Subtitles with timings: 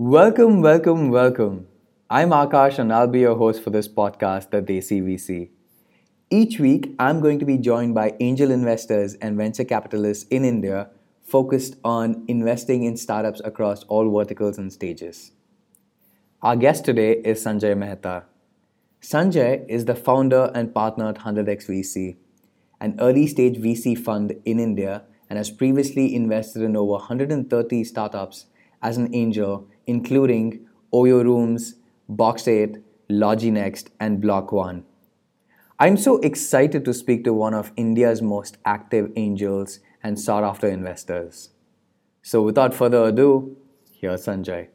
[0.00, 1.66] Welcome, welcome, welcome.
[2.08, 5.48] I'm Akash and I'll be your host for this podcast, The Desi VC.
[6.30, 10.90] Each week, I'm going to be joined by angel investors and venture capitalists in India
[11.24, 15.32] focused on investing in startups across all verticals and stages.
[16.42, 18.22] Our guest today is Sanjay Mehta.
[19.02, 22.18] Sanjay is the founder and partner at 100x VC,
[22.80, 28.46] an early stage VC fund in India, and has previously invested in over 130 startups
[28.80, 31.74] as an angel, including Oyo Rooms,
[32.10, 34.84] Box8, Loginext, and Block One.
[35.80, 40.68] I'm so excited to speak to one of India's most active angels and sought after
[40.68, 41.50] investors.
[42.22, 43.56] So, without further ado,
[43.92, 44.68] here's Sanjay.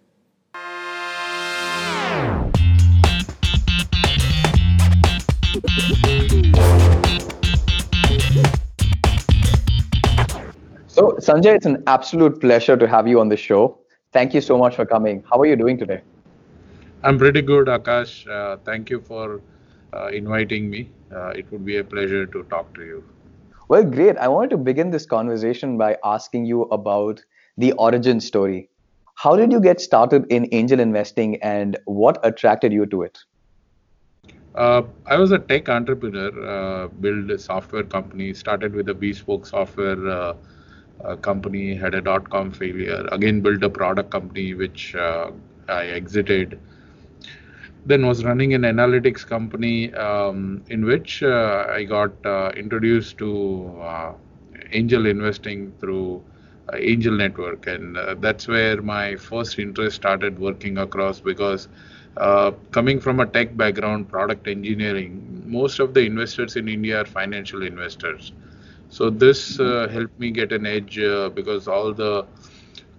[10.88, 13.83] So, Sanjay, it's an absolute pleasure to have you on the show.
[14.14, 15.24] Thank you so much for coming.
[15.30, 16.02] How are you doing today?
[17.04, 18.28] I'm pretty good, Akash.
[18.28, 19.42] Uh, thank you for
[19.94, 20.90] uh, inviting me.
[21.14, 23.04] Uh, it would be a pleasure to talk to you.
[23.70, 24.18] Well, great.
[24.18, 27.24] I wanted to begin this conversation by asking you about
[27.58, 28.70] the origin story.
[29.16, 33.20] How did you get started in angel investing and what attracted you to it?
[34.56, 39.46] Uh, I was a tech entrepreneur, uh, built a software company, started with a bespoke
[39.46, 40.34] software uh,
[41.06, 45.32] uh company, had a dot com failure, again built a product company which uh,
[45.68, 46.60] I exited.
[47.86, 52.12] Then was running an analytics company um, in which uh, I got
[52.56, 53.34] introduced to
[54.72, 56.24] angel investing through
[56.74, 61.68] Angel Network, and that's where my first interest started working across because
[62.18, 67.06] uh, coming from a tech background, product engineering, most of the investors in India are
[67.06, 68.32] financial investors.
[68.94, 72.26] So this uh, helped me get an edge uh, because all the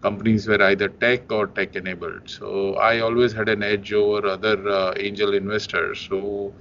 [0.02, 2.28] companies were either tech or tech enabled.
[2.28, 6.52] So I always had an edge over other uh, angel investors who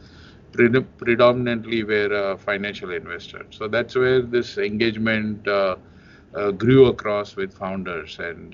[0.54, 3.48] pre- predominantly were uh, financial investors.
[3.58, 5.48] So that's where this engagement
[6.58, 8.54] grew across with founders and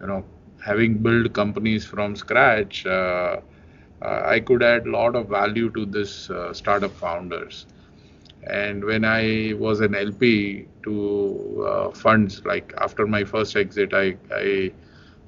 [0.00, 0.24] you know
[0.64, 3.40] having built companies from scratch, uh,
[4.02, 7.66] uh, I could add a lot of value to this uh, startup founders.
[8.48, 14.16] And when I was an LP to uh, funds, like after my first exit, I,
[14.32, 14.72] I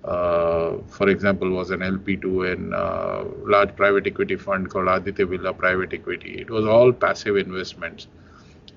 [0.04, 5.26] uh, for example, was an LP to a uh, large private equity fund called Aditya
[5.26, 6.38] Birla Private Equity.
[6.41, 8.09] It was all passive investments.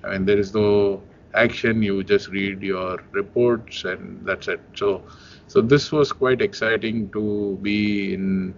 [0.04, 1.02] I mean, there is no
[1.34, 1.82] action.
[1.82, 4.60] You just read your reports and that's it.
[4.74, 5.02] So
[5.46, 8.54] so this was quite exciting to be in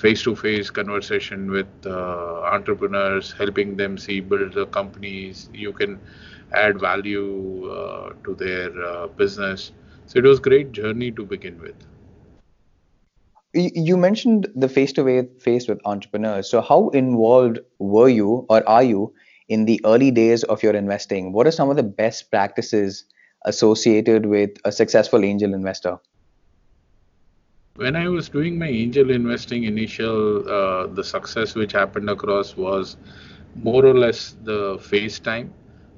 [0.00, 5.48] face-to-face conversation with uh, entrepreneurs, helping them see build the companies.
[5.52, 6.00] You can
[6.52, 9.72] add value uh, to their uh, business.
[10.06, 11.76] So it was a great journey to begin with.
[13.52, 16.48] You mentioned the face-to-face with entrepreneurs.
[16.48, 19.12] So how involved were you or are you
[19.48, 21.32] in the early days of your investing?
[21.32, 23.04] What are some of the best practices
[23.44, 25.98] associated with a successful angel investor?
[27.76, 32.96] When I was doing my angel investing initial, uh, the success which happened across was
[33.54, 35.52] more or less the face time.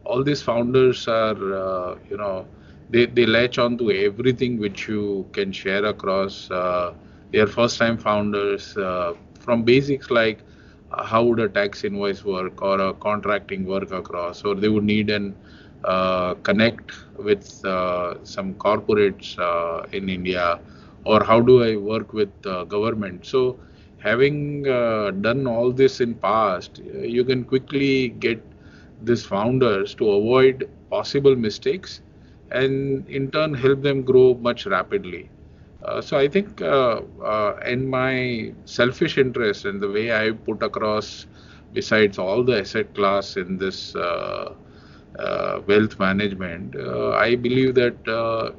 [0.05, 2.47] All these founders are, uh, you know,
[2.91, 6.51] they, they latch on to everything which you can share across.
[6.51, 6.95] Uh,
[7.31, 10.39] they are first time founders uh, from basics like
[10.93, 14.85] uh, how would a tax invoice work or a contracting work across, or they would
[14.85, 15.35] need an
[15.85, 19.37] uh, connect with some corporates
[19.93, 20.61] in India
[21.05, 23.27] or how do I work with uh, government.
[23.27, 23.59] So
[23.99, 28.43] having uh, done all this in past, uh, you can quickly get
[29.03, 32.01] these founders to avoid possible mistakes
[32.51, 35.29] and in turn help them grow much rapidly.
[35.83, 40.63] Uh, so I think uh, uh, in my selfish interest and the way I put
[40.63, 41.27] across,
[41.73, 43.95] besides all the asset class in this
[45.67, 48.55] wealth management, I believe that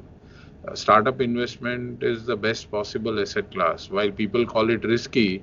[0.74, 3.90] startup investment is the best possible asset class.
[3.90, 5.42] While people call it risky,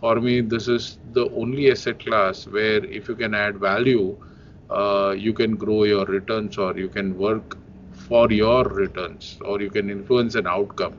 [0.00, 4.16] for me, this is the only asset class where if you can add value,
[4.70, 7.56] uh, you can grow your returns or you can work
[7.92, 10.94] for your returns or you can influence an outcome.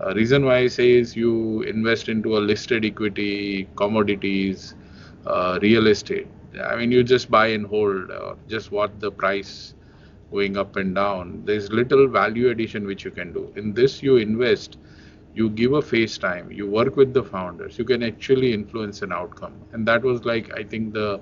[0.00, 4.74] Uh, reason why I say is you invest into a listed equity, commodities,
[5.26, 6.26] uh, real estate.
[6.62, 9.74] I mean, you just buy and hold or just what the price
[10.30, 11.42] going up and down.
[11.44, 13.52] There's little value addition which you can do.
[13.56, 14.78] In this, you invest,
[15.34, 19.12] you give a face time, you work with the founders, you can actually influence an
[19.12, 19.54] outcome.
[19.72, 21.20] And that was like, I think, the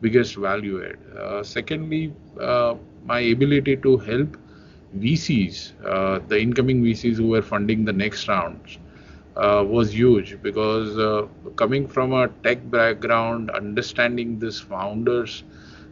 [0.00, 0.98] biggest value add.
[1.18, 2.74] Uh, secondly, uh,
[3.04, 4.36] my ability to help
[4.96, 8.78] VCs, uh, the incoming VCs who were funding the next rounds,
[9.36, 15.44] uh, was huge because uh, coming from a tech background, understanding these founders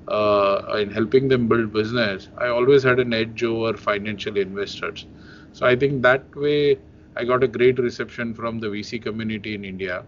[0.09, 5.07] uh, and helping them build business, I always had an edge over financial investors.
[5.53, 6.79] So I think that way
[7.17, 10.05] I got a great reception from the VC community in India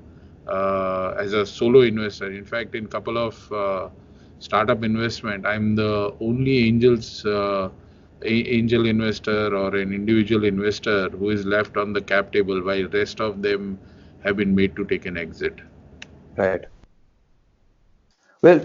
[0.46, 2.30] uh, as a solo investor.
[2.30, 3.88] In fact, in couple of uh,
[4.38, 7.70] startup investment, I'm the only angels uh,
[8.24, 13.20] angel investor or an individual investor who is left on the cap table while rest
[13.20, 13.78] of them
[14.24, 15.60] have been made to take an exit
[16.36, 16.64] right
[18.42, 18.60] well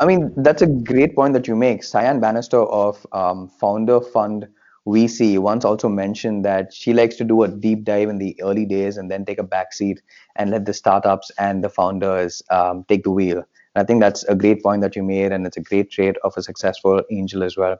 [0.00, 1.82] i mean that's a great point that you make.
[1.82, 4.46] Cyan Banister of um, founder fund
[4.86, 8.64] vc once also mentioned that she likes to do a deep dive in the early
[8.64, 10.00] days and then take a back seat
[10.36, 13.38] and let the startups and the founders um, take the wheel.
[13.38, 16.16] And i think that's a great point that you made and it's a great trait
[16.24, 17.76] of a successful angel as well.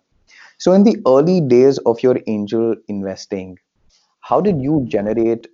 [0.58, 3.58] So, in the early days of your angel investing,
[4.20, 5.46] how did you generate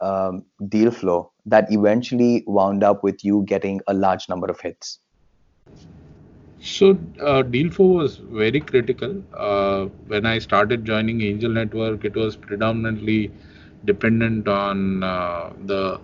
[0.00, 4.98] um, deal flow that eventually wound up with you getting a large number of hits?
[6.62, 9.22] So, uh, deal flow was very critical.
[9.36, 13.32] Uh, when I started joining Angel Network, it was predominantly
[13.84, 16.00] dependent on uh, the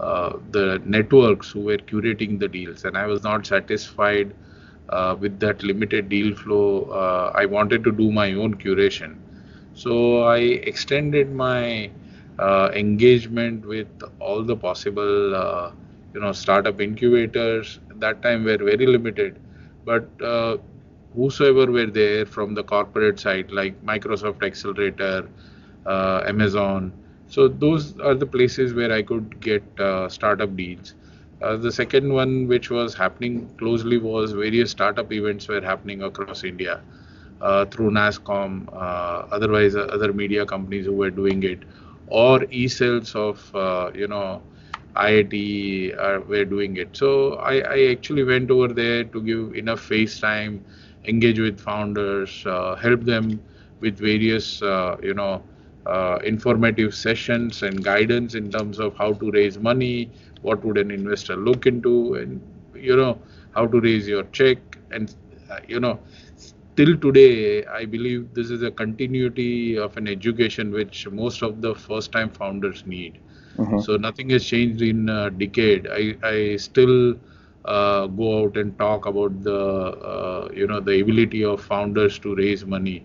[0.00, 4.34] uh, the networks who were curating the deals, and I was not satisfied
[4.88, 9.18] uh, with that limited deal flow, uh, I wanted to do my own curation.
[9.74, 11.92] So I extended my
[12.38, 13.88] uh, engagement with
[14.20, 15.72] all the possible,
[16.14, 17.80] you know, startup incubators.
[17.96, 19.38] That time were very limited,
[19.84, 20.56] but uh,
[21.14, 25.28] whosoever were there from the corporate side, like Microsoft Accelerator,
[25.86, 26.92] uh, Amazon.
[27.28, 29.62] So those are the places where I could get
[30.08, 30.94] startup deals.
[31.42, 36.44] Uh, the second one, which was happening closely, was various startup events were happening across
[36.44, 36.80] India
[37.40, 41.60] uh, through NASSCOM uh, otherwise uh, other media companies who were doing it,
[42.08, 44.42] or e-cells of uh, you know
[44.96, 45.94] IIT
[46.28, 46.96] were doing it.
[46.96, 50.64] So I, I, actually went over there to give enough face time,
[51.04, 53.40] engage with founders, uh, help them
[53.80, 55.42] with various uh, you know
[55.86, 60.10] uh, informative sessions and guidance in terms of how to raise money
[60.42, 62.40] what would an investor look into and
[62.74, 63.18] you know
[63.54, 64.58] how to raise your check
[64.90, 65.14] and
[65.50, 65.98] uh, you know
[66.76, 71.74] till today i believe this is a continuity of an education which most of the
[71.74, 73.18] first time founders need
[73.58, 73.80] mm-hmm.
[73.84, 77.14] so nothing has changed in a decade i i still
[77.64, 79.60] uh, go out and talk about the
[80.12, 83.04] uh, you know the ability of founders to raise money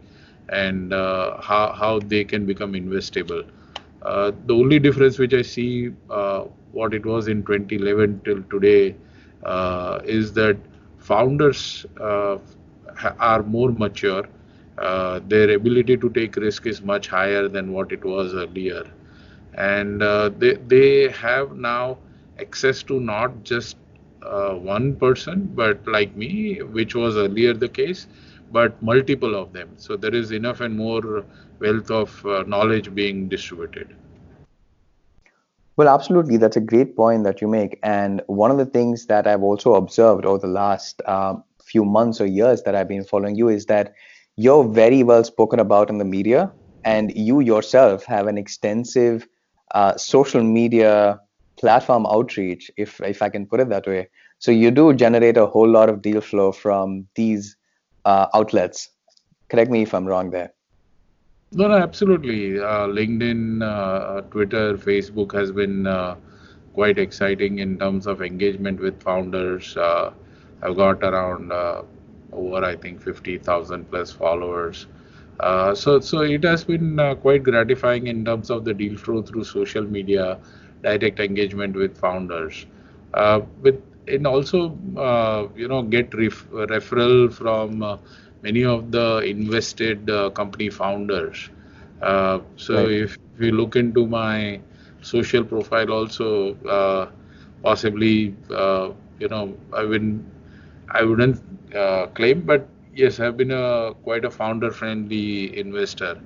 [0.49, 3.43] and uh, how how they can become investable
[4.01, 8.95] uh, the only difference which I see uh, what it was in 2011 till today
[9.43, 10.57] uh, is that
[10.97, 12.37] founders uh,
[13.19, 14.23] are more mature.
[14.77, 18.83] Uh, their ability to take risk is much higher than what it was earlier,
[19.55, 20.01] and
[20.39, 21.97] they they have now
[22.39, 23.77] access to not just
[24.21, 28.07] one person, but like me, which was earlier the case,
[28.51, 29.69] but multiple of them.
[29.77, 31.25] So there is enough and more
[31.59, 33.95] wealth of uh, knowledge being distributed.
[35.77, 36.37] Well, absolutely.
[36.37, 37.79] That's a great point that you make.
[37.83, 42.21] And one of the things that I've also observed over the last uh, few months
[42.21, 43.93] or years that I've been following you is that
[44.37, 46.51] you're very well spoken about in the media,
[46.85, 49.27] and you yourself have an extensive
[49.73, 51.19] uh, social media
[51.57, 54.09] platform outreach, if if I can put it that way.
[54.39, 57.55] So you do generate a whole lot of deal flow from these
[58.03, 58.89] uh, outlets.
[59.49, 60.51] Correct me if I'm wrong there.
[61.51, 62.59] No, no, absolutely.
[62.59, 66.15] Uh, LinkedIn, uh, Twitter, Facebook has been uh,
[66.73, 69.77] quite exciting in terms of engagement with founders.
[69.77, 70.11] Uh,
[70.61, 71.83] I've got around uh,
[72.33, 74.87] over, I think, 50,000 plus followers.
[75.39, 79.43] Uh, so, so it has been quite gratifying in terms of the deal flow through
[79.43, 80.39] social media,
[80.83, 82.65] direct engagement with founders.
[83.61, 84.77] with and also,
[85.55, 87.99] you know, get ref- referral from
[88.45, 91.49] many of the invested uh, company founders.
[92.01, 92.91] Uh, so right.
[93.03, 94.59] if we look into my
[95.01, 97.09] social profile also, uh,
[97.63, 98.89] possibly uh,
[99.19, 100.23] you know I wouldn't
[100.89, 101.41] I wouldn't
[101.75, 106.19] uh, claim, but yes, I've been a quite a founder-friendly investor.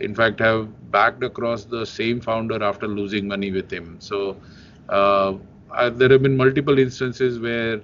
[0.00, 3.96] In fact, I've backed across the same founder after losing money with him.
[4.00, 4.40] So
[4.88, 5.34] uh,
[5.72, 7.82] I, there have been multiple instances where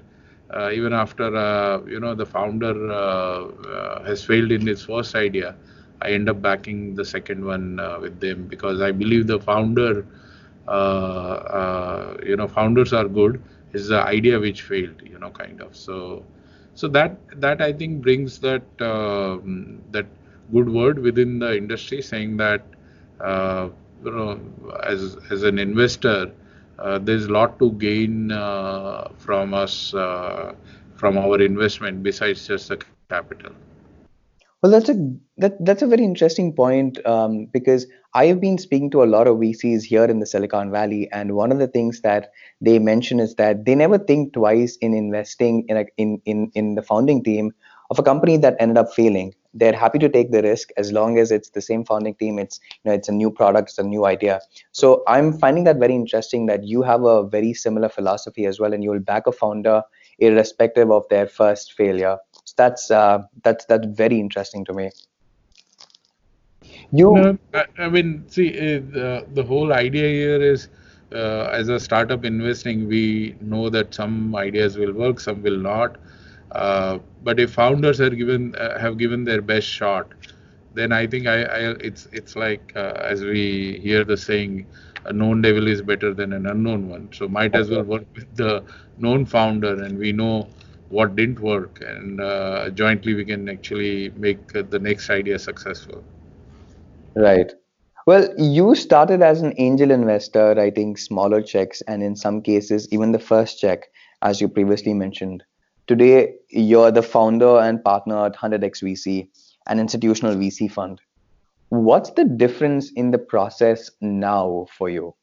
[0.55, 5.57] uh, even after uh, you know the founder uh, has failed in his first idea
[6.03, 10.05] i end up backing the second one with them because i believe the founder
[12.25, 13.43] you know founders are good
[13.73, 16.25] is the idea which failed you know kind of so
[16.75, 20.07] so that that i think brings that um, that
[20.53, 22.63] good word within the industry saying that
[23.21, 23.69] uh,
[24.05, 24.41] you know,
[24.85, 26.33] as as an investor,
[26.79, 30.55] uh, there's a lot to gain uh, from us uh,
[30.95, 33.53] from our investment besides just the capital.
[34.63, 34.95] Well, that's a
[35.39, 39.27] that, that's a very interesting point um, because I have been speaking to a lot
[39.27, 43.21] of VCs here in the Silicon Valley, and one of the things that they mention
[43.21, 47.25] is that they never think twice in investing in a, in in in the founding
[47.25, 47.53] team
[47.89, 49.33] of a company that ended up failing.
[49.55, 52.39] They're happy to take the risk as long as it's the same founding team.
[52.39, 54.41] It's you know it's a new product, it's a new idea.
[54.73, 58.75] So I'm finding that very interesting that you have a very similar philosophy as well,
[58.75, 59.83] and you'll back a founder
[60.19, 62.19] irrespective of their first failure.
[62.61, 64.91] That's uh, that's that's very interesting to me.
[66.93, 70.69] You, no, I, I, mean, see, uh, the the whole idea here is.
[71.21, 75.97] Uh, as a startup investing, we know that some ideas will work, some will not.
[76.53, 80.15] Uh, but if founders are given uh, have given their best shot,
[80.75, 84.67] then I think I, I it's it's like uh, as we hear the saying,
[85.05, 87.09] a known devil is better than an unknown one.
[87.13, 88.63] So might as well work with the
[89.09, 90.49] known founder, and we know
[90.91, 96.03] what didn't work, and uh, jointly we can actually make the next idea successful.
[97.17, 97.53] Right.
[98.07, 103.13] Well, you started as an angel investor, writing smaller checks, and in some cases, even
[103.13, 103.87] the first check,
[104.23, 105.45] as you previously mentioned.
[105.87, 109.29] Today, you're the founder and partner at 100x VC,
[109.69, 111.01] an institutional VC fund.
[111.69, 115.15] What's the difference in the process now for you?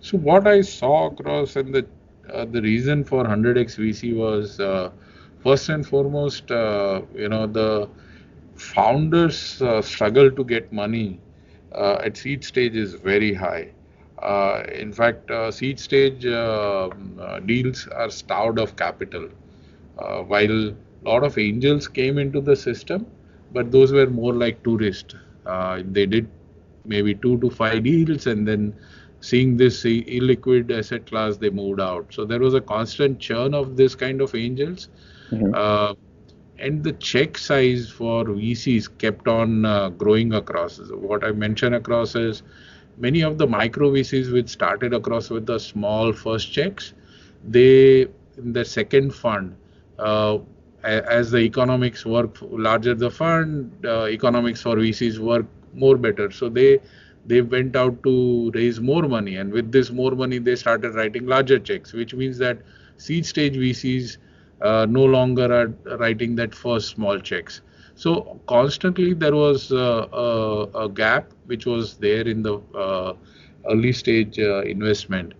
[0.00, 1.86] So what I saw across and the
[2.32, 4.90] the reason for 100x VC was uh,
[5.38, 7.88] first and foremost, uh, you know, the
[8.54, 11.20] founders uh, struggle to get money
[11.72, 13.68] uh, at seed stage is very high.
[14.22, 16.88] Uh, in fact, uh, seed stage uh,
[17.46, 19.28] deals are starved of capital,
[19.96, 20.74] while a
[21.04, 23.06] lot of angels came into the system,
[23.52, 25.14] but those were more like tourists.
[25.96, 26.28] they did
[26.84, 28.74] maybe two to five deals and then
[29.22, 33.76] seeing this illiquid asset class they moved out so there was a constant churn of
[33.76, 34.88] this kind of angels
[35.30, 35.54] mm-hmm.
[35.54, 35.94] uh,
[36.58, 42.14] and the check size for vcs kept on uh, growing across what i mentioned across
[42.14, 42.42] is
[42.98, 46.92] many of the micro VCs which started across with the small first checks,
[47.44, 49.56] they in the second fund,
[49.98, 50.38] uh,
[50.84, 56.30] as the economics work larger the fund, uh, economics for VCs work more better.
[56.30, 56.80] So they
[57.26, 61.26] they went out to raise more money, and with this more money, they started writing
[61.26, 62.58] larger checks, which means that
[62.96, 64.16] seed stage VCs
[64.60, 67.60] uh, no longer are writing that first small checks.
[67.94, 73.14] So constantly there was uh, a, a, gap which was there in the uh,
[73.70, 75.34] early stage uh, investment.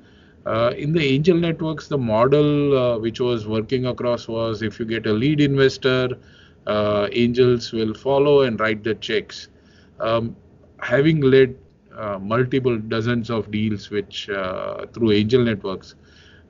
[0.45, 4.85] Uh, in the angel networks, the model uh, which was working across was if you
[4.85, 6.11] get a lead investor,
[7.13, 9.49] angels will follow and write the checks.
[10.01, 10.37] Um,
[10.81, 11.57] having led
[12.21, 14.27] multiple dozens of deals which
[14.93, 15.95] through angel networks,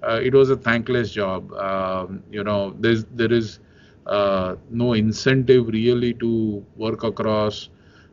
[0.03, 1.53] it was a thankless job.
[1.55, 3.61] Um, you know, there's there is
[4.07, 7.69] uh, no incentive really to work across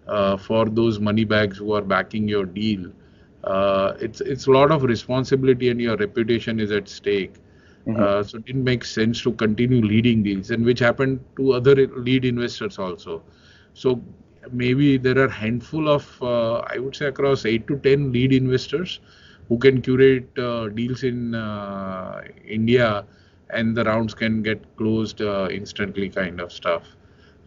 [0.08, 2.92] uh, for those money bags who are backing your deal.
[3.44, 7.36] Uh, it's it's a lot of responsibility and your reputation is at stake.
[7.88, 8.02] Mm-hmm.
[8.02, 11.76] Uh, so it didn't make sense to continue leading deals, and which happened to other
[11.88, 13.24] lead investors also.
[13.74, 14.02] So
[14.52, 19.00] maybe there are handful of uh, I would say across eight to ten lead investors
[19.48, 21.34] who can curate uh, deals in
[22.48, 23.06] India
[23.50, 26.84] and the rounds can get closed uh, instantly kind of stuff.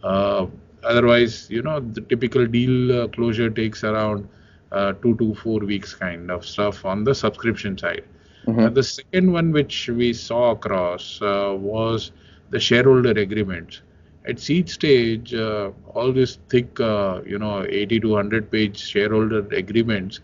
[0.03, 0.47] Uh,
[0.83, 4.27] otherwise you know the typical deal uh, closure takes around
[4.71, 8.03] uh, two to four weeks kind of stuff on the subscription side.
[8.45, 8.73] Mm-hmm.
[8.73, 12.11] the second one which we saw across uh, was
[12.49, 13.81] the shareholder agreements
[14.27, 20.21] at seed stage uh, all this thick you know 80 to 100 page shareholder agreements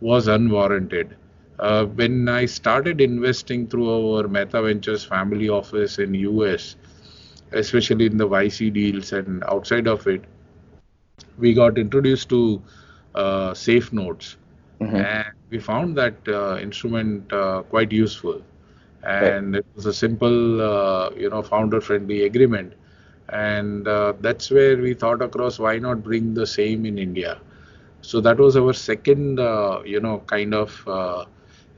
[0.00, 1.16] was unwarranted
[1.58, 6.76] uh, when I started investing through our Mehta Ventures family office in US,
[7.52, 10.22] especially in the YC deals and outside of it,
[11.36, 12.62] we got introduced to
[13.14, 14.36] uh, safe notes,
[14.80, 14.96] mm-hmm.
[14.96, 18.40] and we found that uh, instrument uh, quite useful.
[19.02, 19.60] And right.
[19.60, 22.74] it was a simple, uh, you know, founder-friendly agreement,
[23.28, 27.38] and uh, that's where we thought across why not bring the same in India.
[28.00, 29.38] So that was our second,
[29.84, 30.88] you know, kind of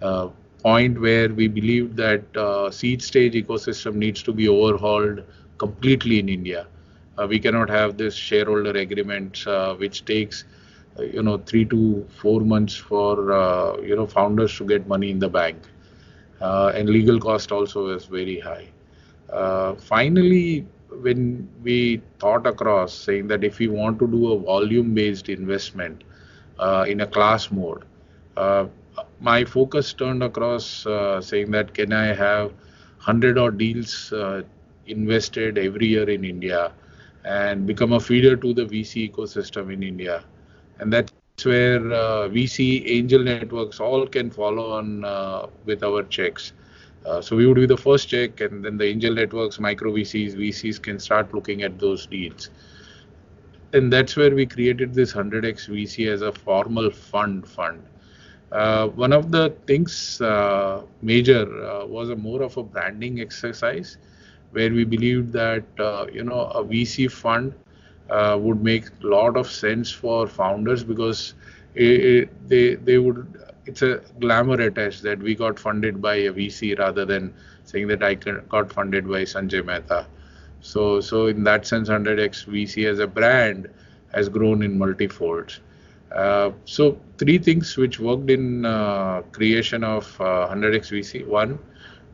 [0.02, 0.28] uh,
[0.62, 5.22] point where we believed that uh, seed stage ecosystem needs to be overhauled
[5.58, 6.66] completely in India.
[7.18, 9.44] Uh, we cannot have this shareholder agreement
[9.78, 10.44] which takes
[11.00, 15.18] you know three to four months for uh, you know founders to get money in
[15.18, 15.56] the bank
[16.40, 18.66] uh, and legal cost also is very high
[19.32, 24.94] uh, finally when we thought across saying that if we want to do a volume
[24.94, 26.04] based investment
[26.58, 27.84] uh, in a class mode.
[28.36, 28.66] Uh,
[29.20, 32.52] my focus turned across uh, saying that can I have
[33.04, 34.42] 100 odd deals uh,
[34.86, 36.72] invested every year in India
[37.24, 40.24] and become a feeder to the VC ecosystem in India.
[40.78, 41.12] And that's
[41.44, 46.52] where uh, VC angel networks all can follow on uh, with our checks.
[47.04, 50.34] Uh, so we would be the first check, and then the angel networks, micro VCs,
[50.36, 52.50] VCs can start looking at those deals.
[53.72, 57.82] And that's where we created this 100x VC as a formal fund fund.
[58.52, 63.96] Uh, one of the things uh, major uh, was a more of a branding exercise
[64.50, 67.54] where we believed that uh, you know a VC fund
[68.10, 71.34] would make a lot of sense for founders because
[71.74, 73.26] it, it, they they would
[73.66, 78.02] it's a glamour attached that we got funded by a VC rather than saying that
[78.02, 80.06] I got funded by Sanjay Mehta.
[80.60, 83.68] So so in that sense, 100x VC as a brand
[84.12, 85.58] has grown in multifolds.
[86.12, 91.26] Uh, so three things which worked in uh, creation of uh, 100x VC.
[91.26, 91.58] One,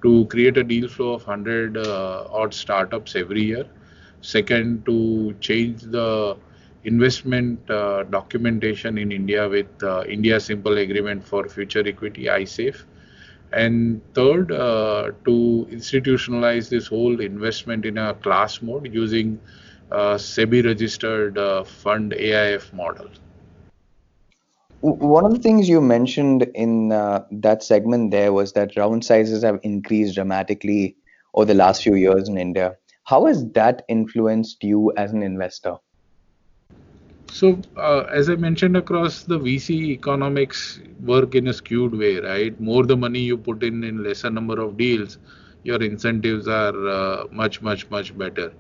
[0.03, 3.67] to create a deal flow of 100 uh, odd startups every year.
[4.21, 6.37] Second, to change the
[6.87, 12.85] investment uh, documentation in India with uh, India Simple Agreement for Future Equity, iSafe.
[13.53, 19.41] And third, uh, to institutionalize this whole investment in a class mode using
[19.91, 23.09] uh, SEBI registered uh, fund AIF model.
[24.81, 29.43] One of the things you mentioned in uh, that segment there was that round sizes
[29.43, 30.97] have increased dramatically
[31.35, 32.77] over the last few years in India.
[33.05, 35.77] How has that influenced you as an investor?
[37.31, 42.59] So, uh, as I mentioned, across the VC economics work in a skewed way, right?
[42.61, 45.19] More the money you put in in lesser number of deals,
[45.63, 48.53] your incentives are uh, much, much, much better.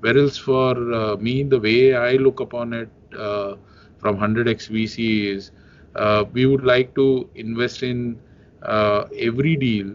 [0.00, 3.56] Whereas for uh, me, the way I look upon it uh,
[3.98, 5.50] from 100x VC is
[5.96, 8.18] uh, we would like to invest in
[8.62, 9.94] uh, every deal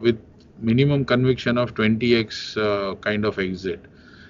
[0.00, 0.18] with
[0.60, 2.54] minimum conviction of 20x
[3.00, 3.80] kind of exit.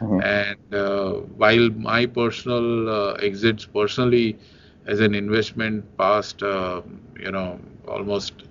[0.01, 0.21] Mm-hmm.
[0.23, 4.39] And while my personal exits personally
[4.87, 8.45] as an investment past, you know, almost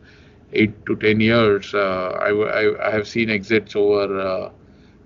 [0.53, 4.51] eight to ten years, I, I, I, have seen exits over.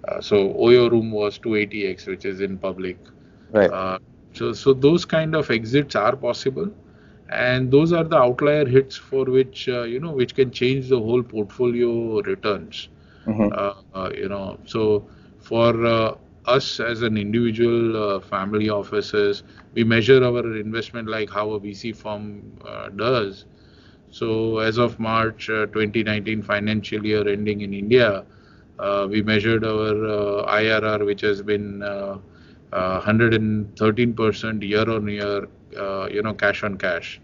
[0.07, 2.97] Uh, so Oyo Room was 280x, which is in public.
[3.51, 3.71] Right.
[3.71, 3.99] Uh,
[4.33, 6.71] so so those kind of exits are possible,
[7.29, 10.99] and those are the outlier hits for which uh, you know which can change the
[10.99, 12.89] whole portfolio returns
[13.25, 13.49] mm-hmm.
[13.51, 15.07] uh, uh, you know so
[15.39, 16.15] for uh,
[16.47, 21.95] us as an individual uh, family offices we measure our investment like how a vc
[21.95, 23.45] firm uh, does.
[24.09, 28.25] So as of march 2019 financial year ending in india
[29.09, 29.93] we measured our
[30.59, 31.81] irr which has been
[32.71, 37.21] 113% year on year uh, you know cash on cash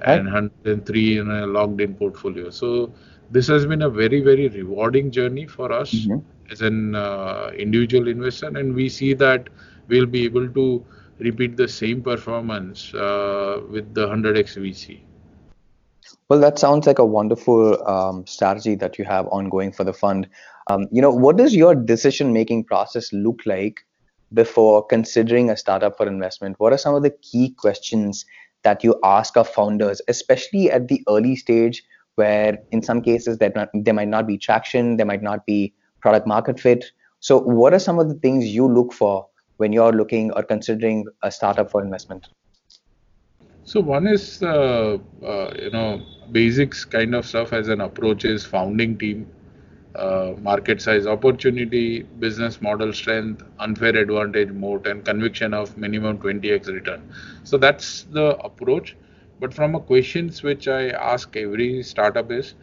[0.00, 0.24] and?
[0.26, 2.50] 103 in a logged in portfolio.
[2.50, 2.92] So
[3.30, 6.08] this has been a very very rewarding journey for us.
[6.08, 6.18] Mm-hmm.
[6.50, 9.48] As an uh, individual investor and we see that
[9.88, 10.84] we'll be able to
[11.18, 15.00] repeat the same performance uh, with the 100x vc
[16.28, 20.28] well that sounds like a wonderful um, strategy that you have ongoing for the fund
[20.68, 23.84] um, you know what does your decision making process look like
[24.34, 26.56] before considering a startup for investment?
[26.58, 28.24] What are some of the key questions
[28.62, 31.82] that you ask of founders, especially at the early stage
[32.16, 33.52] where in some cases there
[33.94, 36.84] might not be traction, there might not be product market fit.
[37.20, 41.06] So what are some of the things you look for when you're looking or considering
[41.22, 42.26] a startup for investment?
[43.64, 46.00] So one is, uh, uh, you know,
[46.32, 49.26] basics kind of stuff as an approach is founding team
[49.98, 56.68] uh, market size opportunity, business model strength, unfair advantage moat, and conviction of minimum 20x
[56.68, 57.02] return.
[57.44, 58.96] So that's the approach.
[59.40, 62.54] But from a questions which I ask every startup is,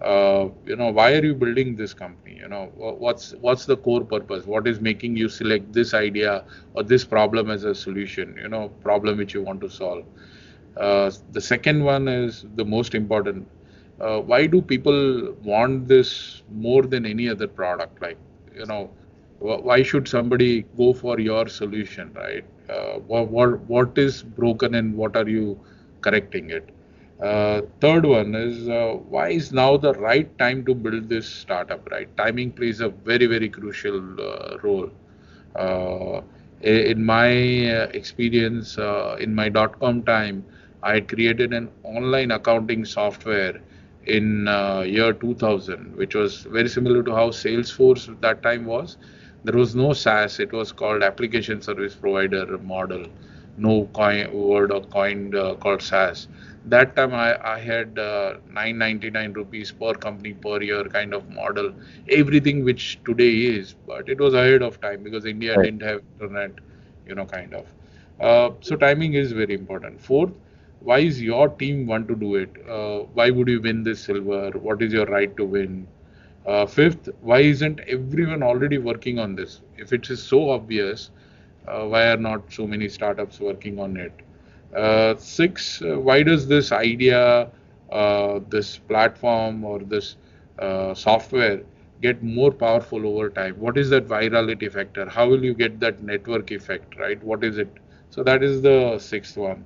[0.00, 2.36] uh, you know, why are you building this company?
[2.36, 4.46] You know, what's what's the core purpose?
[4.46, 8.36] What is making you select this idea or this problem as a solution?
[8.40, 10.04] You know, problem which you want to solve.
[10.76, 13.46] Uh, the second one is the most important
[14.00, 18.18] uh, why do people want this more than any other product like
[18.54, 18.90] you know
[19.38, 24.94] why should somebody go for your solution right uh, what, what what is broken and
[24.96, 25.58] what are you
[26.00, 26.70] correcting it
[27.22, 31.88] uh, third one is uh, why is now the right time to build this startup
[31.90, 34.90] right timing plays a very very crucial uh, role
[35.56, 36.20] uh,
[36.62, 37.28] in my
[38.00, 38.76] experience
[39.26, 40.44] in my dot com time
[40.82, 43.60] i created an online accounting software
[44.06, 48.96] in uh, year 2000, which was very similar to how Salesforce at that time was.
[49.44, 53.06] There was no SaaS; it was called application service provider model.
[53.56, 56.28] No coin word or coin uh, called SaaS.
[56.64, 61.72] That time I, I had uh, 999 rupees per company per year kind of model,
[62.08, 65.70] everything which today is, but it was ahead of time because India right.
[65.70, 66.52] didn't have internet,
[67.06, 67.74] you know, kind of.
[68.20, 70.00] Uh, so timing is very important.
[70.00, 70.32] Fourth,
[70.80, 72.50] why is your team want to do it?
[72.68, 74.50] Uh, why would you win this silver?
[74.52, 75.86] What is your right to win?
[76.46, 79.60] Uh, fifth, why isn't everyone already working on this?
[79.76, 81.10] If it is so obvious,
[81.66, 84.12] why are not so many startups working on it?
[84.74, 87.50] Uh, six, uh, why does this idea,
[87.90, 90.16] uh, this platform, or this
[90.58, 91.60] uh, software
[92.00, 93.54] get more powerful over time?
[93.58, 95.08] What is that virality factor?
[95.08, 97.22] How will you get that network effect, right?
[97.22, 97.72] What is it?
[98.10, 99.64] So that is the sixth one.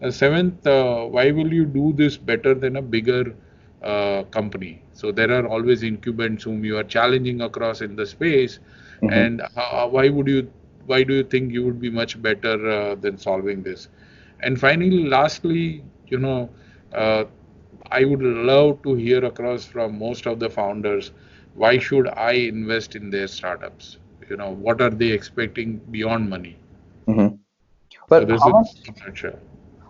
[0.00, 3.34] The seventh, why will you do this better than a bigger
[3.82, 4.82] uh, company.
[4.92, 8.58] So there are always incumbents whom you are challenging across in the space.
[9.02, 9.12] Mm-hmm.
[9.12, 10.50] And how, why would you?
[10.86, 13.88] Why do you think you would be much better uh, than solving this?
[14.40, 16.50] And finally, lastly, you know,
[16.92, 17.24] uh,
[17.90, 21.12] I would love to hear across from most of the founders
[21.54, 23.98] why should I invest in their startups?
[24.28, 26.56] You know, what are they expecting beyond money?
[27.08, 27.36] Mm-hmm.
[28.08, 29.24] Well, so how much,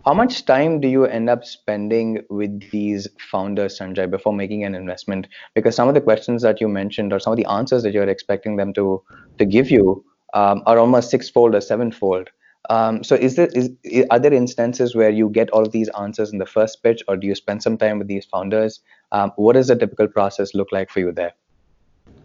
[0.05, 4.75] how much time do you end up spending with these founders, Sanjay, before making an
[4.75, 5.29] investment?
[5.55, 8.09] Because some of the questions that you mentioned, or some of the answers that you're
[8.09, 9.03] expecting them to
[9.39, 12.31] to give you, um, are almost sixfold or sevenfold.
[12.71, 13.71] Um, so, is there is
[14.11, 17.17] are there instances where you get all of these answers in the first pitch, or
[17.17, 18.81] do you spend some time with these founders?
[19.11, 21.33] Um, what does the typical process look like for you there?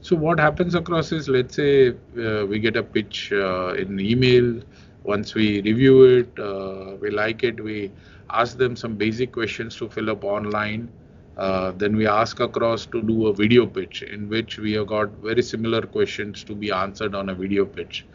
[0.01, 4.61] So, what happens across is, let's say uh, we get a pitch uh, in email
[5.03, 7.91] once we review it, uh, we like it, we
[8.29, 10.89] ask them some basic questions to fill up online.
[11.37, 15.09] Uh, then we ask across to do a video pitch in which we have got
[15.21, 18.05] very similar questions to be answered on a video pitch,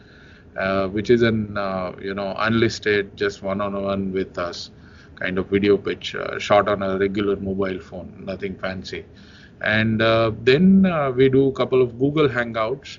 [0.56, 4.70] uh, which is an uh, you know unlisted, just one-on-one with us
[5.14, 9.04] kind of video pitch, uh, shot on a regular mobile phone, nothing fancy.
[9.61, 10.82] And uh, then
[11.14, 12.98] we do a couple of Google Hangouts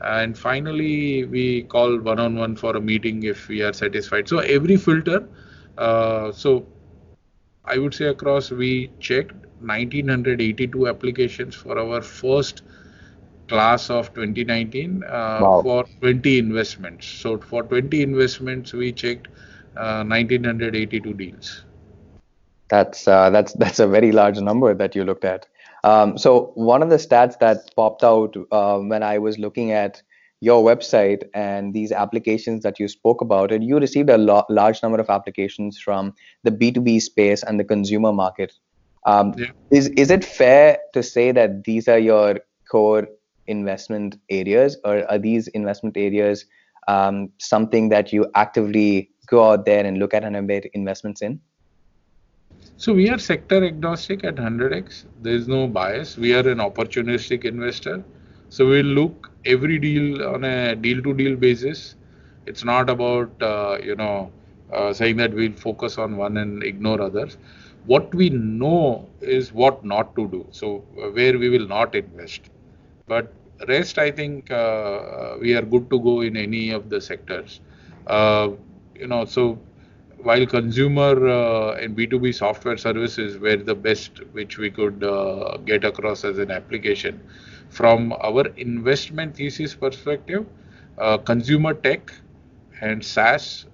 [0.00, 5.28] and finally we call one-on-one for a meeting if we are satisfied so every filter
[5.76, 6.66] uh, so
[7.64, 12.62] i would say across we checked 1982 applications for our first
[13.48, 15.62] class of 2019 uh, wow.
[15.62, 19.28] for 20 investments so for 20 investments we checked
[19.76, 21.64] uh, 1982 deals
[22.68, 25.46] that's uh, that's that's a very large number that you looked at
[25.84, 30.02] um, so one of the stats that popped out uh, when I was looking at
[30.40, 34.82] your website and these applications that you spoke about, and you received a lo- large
[34.82, 38.52] number of applications from the B2B space and the consumer market.
[39.06, 39.50] Um, yeah.
[39.70, 43.08] Is is it fair to say that these are your core
[43.46, 46.44] investment areas, or are these investment areas
[46.88, 51.40] um, something that you actively go out there and look at and make investments in?
[52.76, 55.04] So we are sector agnostic at 100x.
[55.22, 56.16] There is no bias.
[56.16, 58.02] We are an opportunistic investor.
[58.48, 61.94] So we look every deal on a deal-to-deal basis.
[62.46, 64.32] It's not about uh, you know
[64.72, 67.36] uh, saying that we'll focus on one and ignore others.
[67.86, 70.46] What we know is what not to do.
[70.50, 72.50] So uh, where we will not invest.
[73.06, 73.32] But
[73.68, 77.60] rest, I think uh, we are good to go in any of the sectors.
[78.06, 78.50] Uh,
[78.94, 79.58] you know, so
[80.18, 85.84] while consumer uh, and B2B software services were the best which we could uh, get
[85.84, 87.20] across as an application,
[87.70, 90.46] from our investment thesis perspective,
[90.98, 92.12] uh, consumer tech
[92.80, 93.66] and SaaS,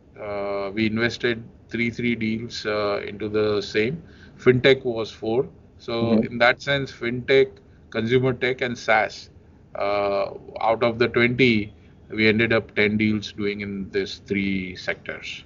[0.75, 4.03] we invested three three deals uh, into the same.
[4.39, 5.49] FinTech was four.
[5.79, 6.33] So mm-hmm.
[6.33, 7.51] in that sense, FinTech,
[7.91, 9.31] consumer tech, and SaaS,
[9.75, 11.73] uh, out of the 20,
[12.11, 15.45] we ended up 10 deals doing in these three sectors.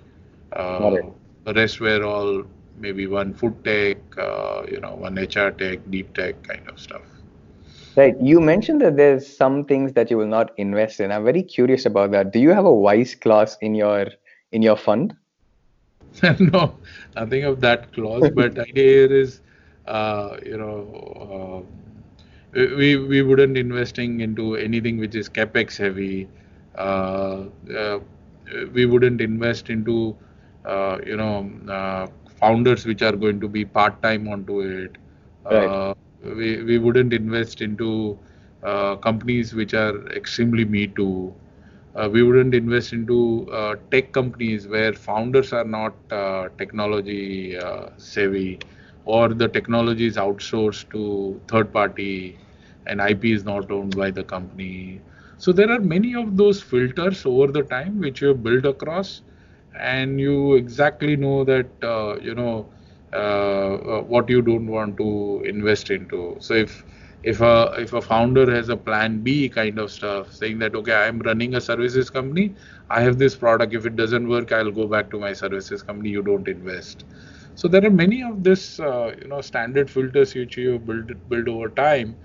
[0.52, 0.96] Uh,
[1.44, 2.44] the rest were all
[2.78, 7.02] maybe one food tech, uh, you know, one HR tech, deep tech kind of stuff.
[7.96, 8.14] Right.
[8.20, 11.10] You mentioned that there's some things that you will not invest in.
[11.10, 12.32] I'm very curious about that.
[12.32, 14.06] Do you have a wise clause in your
[14.52, 15.14] in your fund?
[16.40, 16.74] no,
[17.16, 18.30] nothing of that clause.
[18.34, 19.40] but idea here is,
[19.86, 21.64] uh, you know,
[22.54, 26.28] uh, we we wouldn't investing into anything which is capex heavy.
[26.76, 27.44] Uh,
[27.76, 27.98] uh
[28.72, 30.16] we wouldn't invest into
[30.64, 32.06] uh, you know uh,
[32.40, 34.98] founders which are going to be part time onto it.
[35.44, 35.68] Right.
[35.68, 38.18] Uh, we we wouldn't invest into
[39.00, 41.34] companies which are extremely me too.
[41.94, 47.56] Uh, we wouldn't invest into uh, tech companies where founders are not uh, technology
[47.96, 48.58] savvy
[49.04, 52.38] or the technology is outsourced to third party
[52.86, 55.00] and IP is not owned by the company.
[55.38, 59.22] So there are many of those filters over the time which you built across
[59.78, 62.66] and you exactly know that uh, you know
[63.12, 66.36] uh, uh, what you don't want to invest into.
[66.40, 66.84] So if
[67.22, 70.94] if a if a founder has a plan B kind of stuff, saying that okay,
[70.94, 72.54] I'm running a services company,
[72.88, 73.74] I have this product.
[73.74, 76.10] If it doesn't work, I'll go back to my services company.
[76.10, 77.04] You don't invest.
[77.54, 81.48] So there are many of this uh, you know standard filters which you build build
[81.48, 82.16] over time,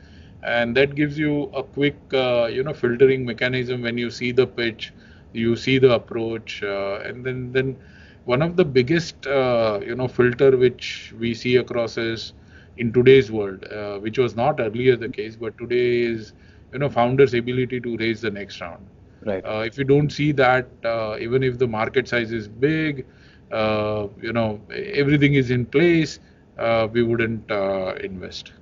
[0.44, 4.48] and that gives you a quick uh, you know filtering mechanism when you see the
[4.48, 4.94] pitch,
[5.34, 7.78] you see the approach, uh, and then then
[8.26, 12.34] one of the biggest uh, you know filter which we see across is
[12.78, 16.34] in today's world, uh, which was not earlier the case, but today is
[16.74, 18.86] you know founders' ability to raise the next round.
[19.26, 19.44] Right.
[19.44, 23.06] Uh, if you don't see that, uh, even if the market size is big,
[23.52, 26.20] uh, you know everything is in place,
[26.58, 28.54] uh, we wouldn't uh, invest.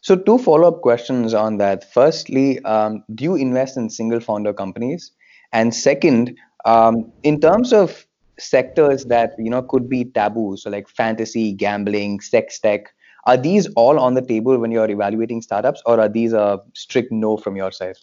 [0.00, 1.92] So two follow-up questions on that.
[1.92, 5.10] Firstly, um, do you invest in single founder companies?
[5.52, 8.06] And second, um, in terms of
[8.38, 12.94] sectors that you know could be taboo, so like fantasy, gambling, sex tech,
[13.28, 17.12] are these all on the table when you're evaluating startups, or are these a strict
[17.12, 17.96] no from your side?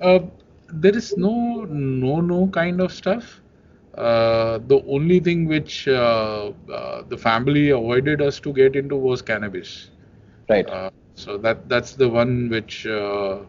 [0.00, 0.20] Uh,
[0.72, 3.40] there is no no no kind of stuff.
[3.94, 9.22] Uh, the only thing which uh, uh, the family avoided us to get into was
[9.22, 9.90] cannabis.
[10.48, 10.68] Right.
[10.68, 13.40] Uh, so that that's the one which, uh,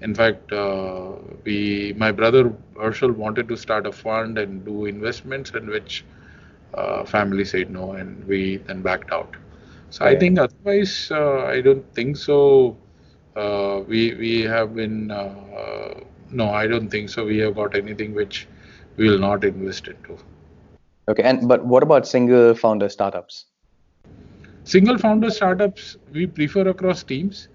[0.00, 1.12] in fact, uh,
[1.44, 6.04] we my brother Herschel wanted to start a fund and do investments, in which
[6.74, 9.36] uh, family said no, and we then backed out.
[9.90, 12.76] So I think otherwise, uh, I don't think so.
[13.36, 15.94] Uh, we we have been uh,
[16.30, 17.24] no, I don't think so.
[17.24, 18.46] We have got anything which
[18.96, 20.18] we will not invest into.
[21.08, 21.22] Okay.
[21.22, 23.46] And but what about single founder startups?
[24.64, 27.48] Single founder startups we prefer across teams.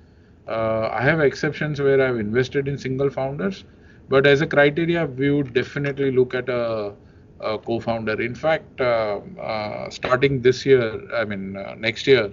[0.48, 3.64] Uh, I have exceptions where I've invested in single founders,
[4.10, 6.94] but as a criteria, we would definitely look at a
[7.40, 8.22] co-founder.
[8.22, 12.32] In fact, uh, uh, starting this year, I mean uh, next year,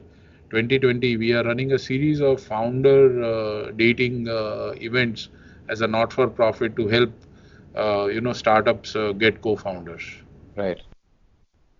[0.51, 5.29] 2020, we are running a series of founder dating events
[5.69, 7.11] as a not-for-profit to help
[7.75, 10.05] uh, you know startups uh, get co-founders.
[10.57, 10.81] Right.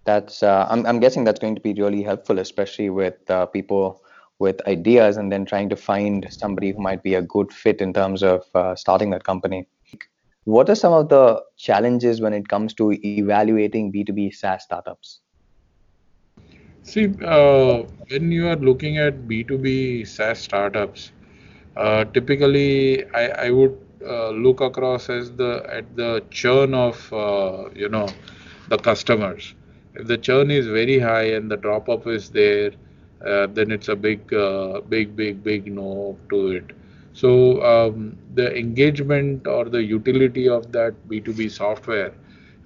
[0.07, 3.15] That's uh, I'm I'm guessing that's going to be really helpful, especially with
[3.53, 4.03] people
[4.39, 7.93] with ideas and then trying to find somebody who might be a good fit in
[7.93, 8.45] terms of
[8.77, 9.69] starting that company.
[10.45, 15.21] What are some of the challenges when it comes to evaluating B2B SaaS startups?
[16.83, 21.13] See, uh, when you are looking at B2B SaaS startups,
[21.77, 27.71] uh, typically I, I would uh, look across as the at the churn of uh,
[27.75, 28.09] you know
[28.69, 29.55] the customers.
[29.95, 32.73] If the churn is very high and the drop off is there,
[33.25, 36.73] uh, then it's a big, uh, big, big, big no to it.
[37.13, 42.13] So um, the engagement or the utility of that B2B software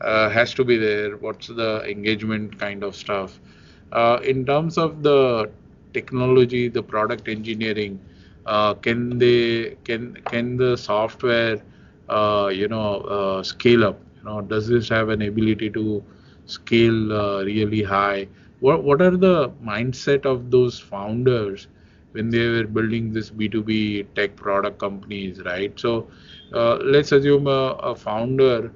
[0.00, 1.16] uh, has to be there.
[1.16, 3.40] What's the engagement kind of stuff?
[3.92, 5.50] Uh, in terms of the
[5.92, 8.00] technology, the product engineering,
[8.46, 11.60] uh, can they can can the software
[12.08, 14.00] uh, you know uh, scale up?
[14.16, 16.02] You know, does this have an ability to
[16.46, 18.28] scale uh, really high?
[18.60, 21.68] What what are the mindset of those founders
[22.16, 25.78] when they were building this B2B tech product companies, right?
[25.78, 26.08] So
[26.52, 28.72] uh, let's assume a, a founder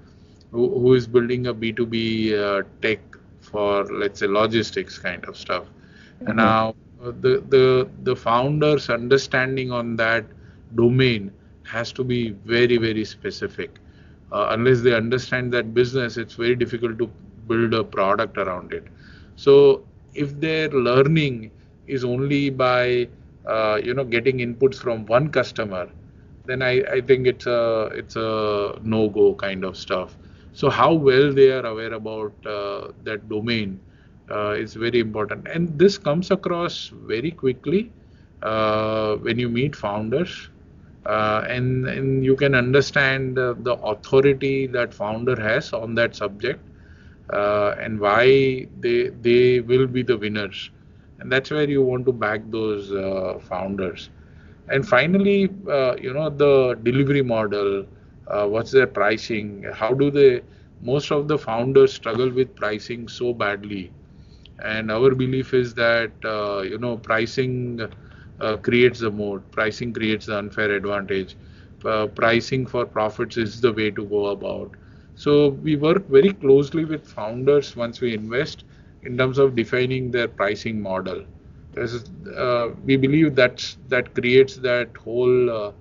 [0.53, 3.01] who, who is building a B2B uh, tech
[3.41, 5.65] for let's say logistics kind of stuff.
[6.27, 10.25] And now the the the founder's understanding on that
[10.75, 11.33] domain
[11.65, 13.79] has to be very very specific.
[14.33, 17.11] Uh, unless they understand that business, it's very difficult to
[17.49, 18.85] build a product around it.
[19.37, 21.51] So if their learning
[21.87, 23.09] is only by
[23.51, 25.89] uh, you know getting inputs from one customer,
[26.47, 30.19] then I, I think it's a it's a no go kind of stuff.
[30.53, 33.81] So how well they are aware about uh, that domain
[34.31, 37.93] uh, is very important, and this comes across very quickly
[38.43, 40.51] uh, when you meet founders.
[41.07, 46.69] Uh, and, and you can understand the authority that founder has on that subject
[47.33, 50.71] uh, and why they they will be the winners
[51.21, 54.11] and that's where you want to back those uh, founders.
[54.69, 57.87] And finally uh, you know the delivery model
[58.29, 59.65] uh, what's their pricing?
[59.75, 60.43] How do they
[60.83, 63.93] most of the founders struggle with pricing so badly.
[64.63, 67.81] And our belief is that uh, you know pricing
[68.41, 71.37] uh, creates the mode pricing creates the unfair advantage.
[71.85, 74.73] Uh, pricing for profits is the way to go about.
[75.15, 78.65] So we work very closely with founders once we invest
[79.03, 81.25] in terms of defining their pricing model.
[81.77, 85.73] Uh, we believe that that creates that whole uh,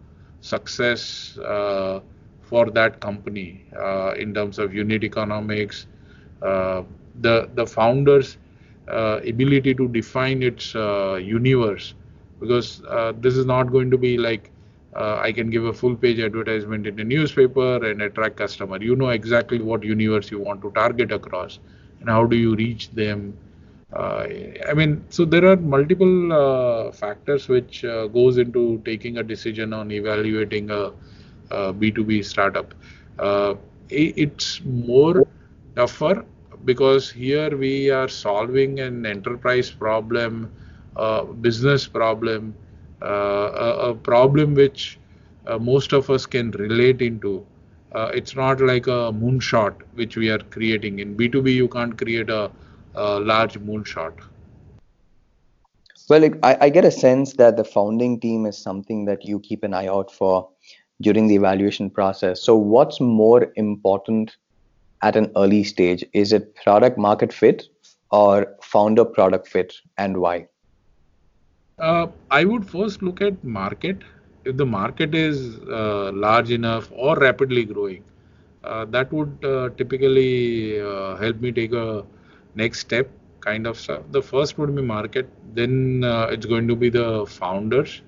[0.41, 1.99] success uh,
[2.41, 5.87] for that company uh, in terms of unit economics,
[6.41, 6.83] uh,
[7.21, 8.37] the the founders
[8.87, 11.93] uh, ability to define its universe
[12.39, 12.81] because
[13.21, 14.51] this is not going to be like
[14.95, 18.77] I can give a full page advertisement in a newspaper and attract customer.
[18.81, 21.59] You know exactly what universe you want to target across
[21.99, 23.37] and how do you reach them.
[23.93, 24.27] Uh,
[24.67, 29.73] I mean, so there are multiple uh, factors which uh, goes into taking a decision
[29.73, 30.91] on evaluating a
[31.51, 32.73] a B2B startup.
[33.17, 33.55] Uh,
[33.89, 35.27] it's more
[35.75, 36.25] tougher
[36.65, 40.51] because here we are solving an enterprise problem,
[40.95, 42.53] a business problem,
[43.01, 44.99] uh, a, a, problem which
[45.47, 47.45] uh, most of us can relate into.
[47.93, 50.99] Uh, it's not like a moonshot which we are creating.
[50.99, 52.51] In B2B, you can't create a,
[52.95, 54.13] a large moonshot.
[56.09, 59.63] Well, I, I get a sense that the founding team is something that you keep
[59.63, 60.49] an eye out for
[61.01, 62.41] during the evaluation process.
[62.41, 64.35] So, what's more important
[65.03, 66.03] at an early stage?
[66.13, 67.67] Is it product market fit
[68.11, 70.47] or founder product fit, and why?
[71.77, 74.01] Uh, I would first look at market.
[74.49, 78.03] If the market is uh, large enough or rapidly growing,
[78.63, 82.05] uh, that would uh, typically uh, help me take a
[82.55, 83.09] next step
[83.41, 84.03] kind of stuff.
[84.11, 88.01] The first would be market, then uh, it's going to be the founders,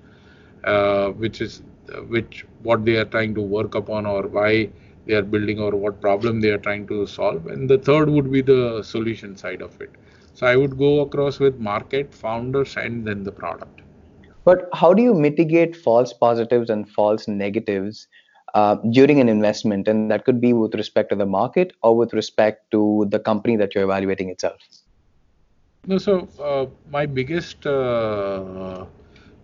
[1.16, 1.62] which is
[2.08, 4.70] which what they are trying to work upon or why
[5.06, 7.46] they are building or what problem they are trying to solve.
[7.46, 9.90] And the third would be the solution side of it.
[10.34, 13.81] So i would go across with market founders and then the product
[14.44, 18.06] but how do you mitigate false positives and false negatives
[18.54, 19.88] uh, during an investment?
[19.88, 23.56] And that could be with respect to the market or with respect to the company
[23.56, 24.60] that you're evaluating itself.
[25.86, 28.84] No so uh, my biggest uh,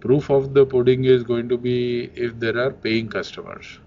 [0.00, 3.80] proof of the pudding is going to be if there are paying customers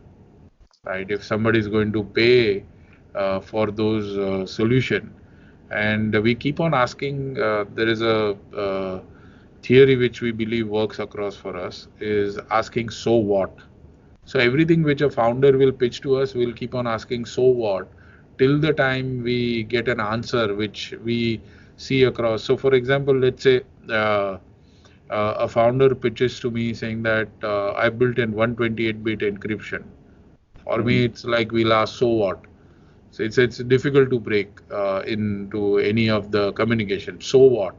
[0.85, 1.09] right?
[1.09, 2.63] If somebody is going to pay
[3.15, 5.13] uh, for those uh, solution.
[5.69, 8.35] And we keep on asking uh, there is a
[9.63, 13.55] theory which we believe works across for us is asking so what
[14.25, 17.87] so everything which a founder will pitch to us we'll keep on asking so what
[18.37, 21.41] till the time we get an answer which we
[21.77, 24.37] see across so for example let's say uh,
[25.11, 29.83] uh, a founder pitches to me saying that uh, I built in 128-bit encryption.
[30.63, 30.87] For mm-hmm.
[30.87, 32.45] me, it's like we'll ask, so what?
[33.11, 37.19] So it's it's difficult to break uh, into any of the communication.
[37.19, 37.75] So what?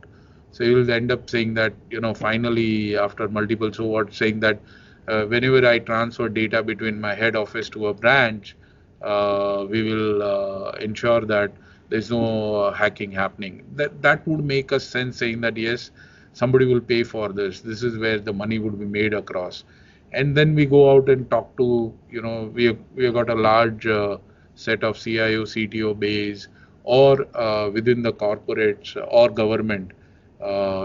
[0.53, 4.41] So you will end up saying that you know finally after multiple so what saying
[4.41, 4.61] that
[5.09, 8.57] uh, whenever I transfer data between my head office to a branch,
[9.03, 11.53] uh, we will uh, ensure that
[11.89, 13.65] there's no hacking happening.
[13.75, 15.91] That that would make us sense saying that yes,
[16.33, 17.61] somebody will pay for this.
[17.61, 19.65] This is where the money would be made across.
[20.13, 23.31] And then we go out and talk to you know we have, we have got
[23.31, 24.19] a large uh,
[24.55, 26.49] set of cio cto base
[26.85, 29.93] or uh, within the corporates or government.
[29.93, 30.02] uh,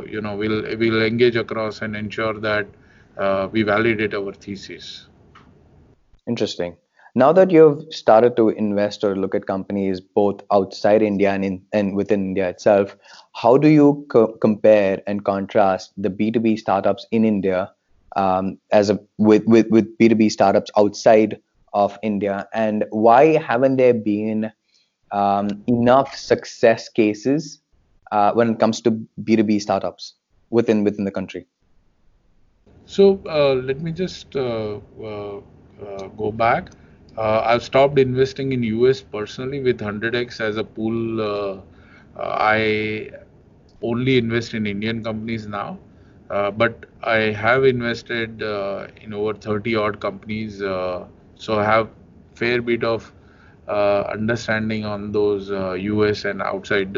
[0.08, 2.68] you know we'll we'll engage across and ensure that
[3.18, 5.08] uh, we validate our thesis
[6.28, 6.76] interesting
[7.18, 11.66] now that you've started to invest or look at companies both outside India and, in,
[11.74, 12.96] and within India itself,
[13.34, 17.72] how do you co- compare and contrast the B2B startups in India
[18.16, 21.42] um, as a with, with, with B2B startups outside
[21.74, 22.48] of India?
[22.54, 24.52] And why haven't there been
[25.12, 27.62] um, enough success cases
[28.12, 28.92] uh, when it comes to
[29.24, 30.16] B2B startups
[30.50, 31.48] within within the country?
[32.88, 35.38] So uh, let me just uh, uh,
[35.86, 36.70] uh go back.
[37.18, 41.64] Uh, I've stopped investing in US personally with 100x as a pool.
[42.18, 43.12] I
[43.84, 45.78] only invest in Indian companies now,
[46.30, 50.60] but I have invested in over 30 odd companies.
[50.60, 51.90] So I have
[52.36, 53.12] fair bit of
[53.68, 56.98] understanding on those US and outside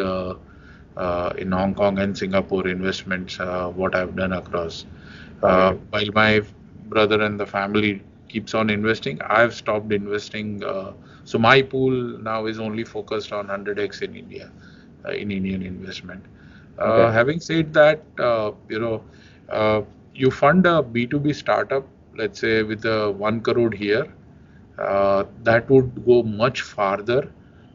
[1.37, 3.39] in Hong Kong and Singapore investments.
[3.39, 4.85] what I've done across.
[5.41, 6.41] while my
[6.89, 9.19] brother and the family keeps on investing.
[9.21, 10.63] I've stopped investing.
[10.63, 11.91] Uh, so my pool
[12.29, 14.51] now is only focused on 100x in India,
[15.05, 16.23] uh, in Indian investment.
[16.77, 17.11] Uh, okay.
[17.11, 19.03] Having said that, uh, you know,
[19.49, 19.81] uh,
[20.13, 24.07] you fund a B2B startup, let's say with a one crore here,
[24.77, 27.31] that would go much farther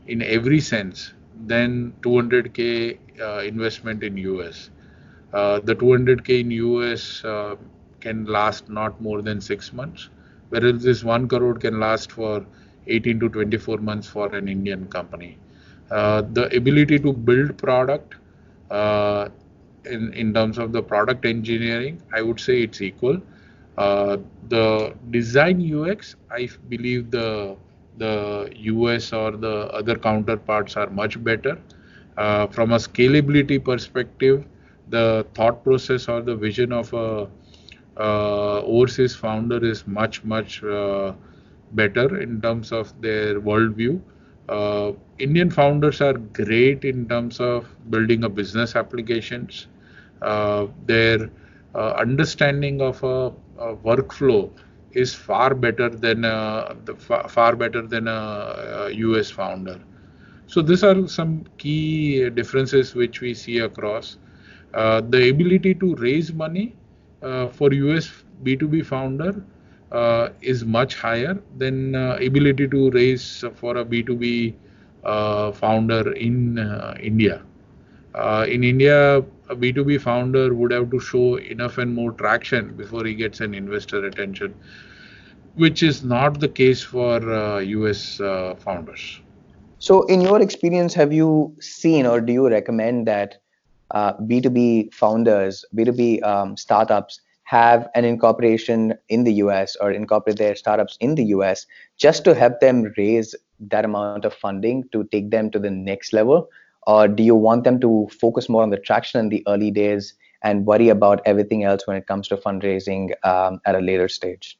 [0.07, 1.13] in every sense
[1.47, 2.99] than 200k
[3.45, 4.71] investment in US.
[5.33, 7.23] the 200k in US
[8.01, 10.11] can last not more than six months
[10.51, 12.45] whereas this 1 crore can last for
[12.87, 15.39] 18 to 24 months for an Indian company.
[15.91, 18.15] Uh, the ability to build product
[18.71, 19.29] uh,
[19.85, 23.21] in, in terms of the product engineering, I would say it's equal.
[23.77, 24.19] Uh,
[24.49, 27.57] the design UX, I believe the
[27.99, 31.59] the US or the other counterparts are much better.
[32.17, 34.45] Uh, from a scalability perspective,
[34.89, 37.29] the thought process or the vision of a
[37.97, 41.13] uh, overseas founder is much much uh,
[41.73, 44.01] better in terms of their worldview.
[44.49, 49.69] Uh, Indian founders are great in terms of building a business applications.
[50.23, 51.31] Uh, their
[51.75, 54.51] uh, understanding of a, a, workflow
[54.95, 59.81] is far better than a, the, far, far better than a, a US founder.
[60.47, 64.19] So these are some key differences which we see across.
[64.73, 66.77] Uh, the ability to raise money
[67.23, 68.11] uh, for US
[68.43, 69.45] B2B founder
[69.93, 74.55] uh, is much higher than uh, ability to raise for a B2B
[75.05, 76.59] uh, founder in
[78.15, 83.05] uh, in India, a B2B founder would have to show enough and more traction before
[83.05, 84.55] he gets an investor attention,
[85.55, 88.19] which is not the case for US
[88.59, 89.21] founders.
[89.79, 93.37] So, in your experience, have you seen or do you recommend that
[93.91, 100.57] uh, B2B founders, B2B um, startups have an incorporation in the US or incorporate their
[100.57, 105.31] startups in the US just to help them raise that amount of funding to take
[105.31, 106.49] them to the next level?
[106.87, 110.15] Or do you want them to focus more on the traction in the early days
[110.43, 114.59] and worry about everything else when it comes to fundraising um, at a later stage?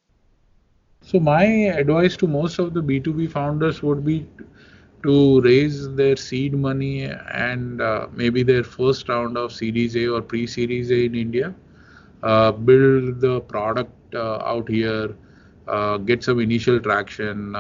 [1.03, 4.27] So, my advice to most of the B2B founders would be
[5.03, 10.23] to raise their seed money and uh, maybe their first round of Series A or
[10.23, 11.55] pre Series A in India
[12.25, 15.15] uh, build the product uh, out here,
[15.69, 17.55] uh, get some initial traction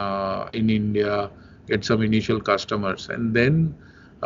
[0.55, 1.31] in India,
[1.69, 3.75] get some initial customers, and then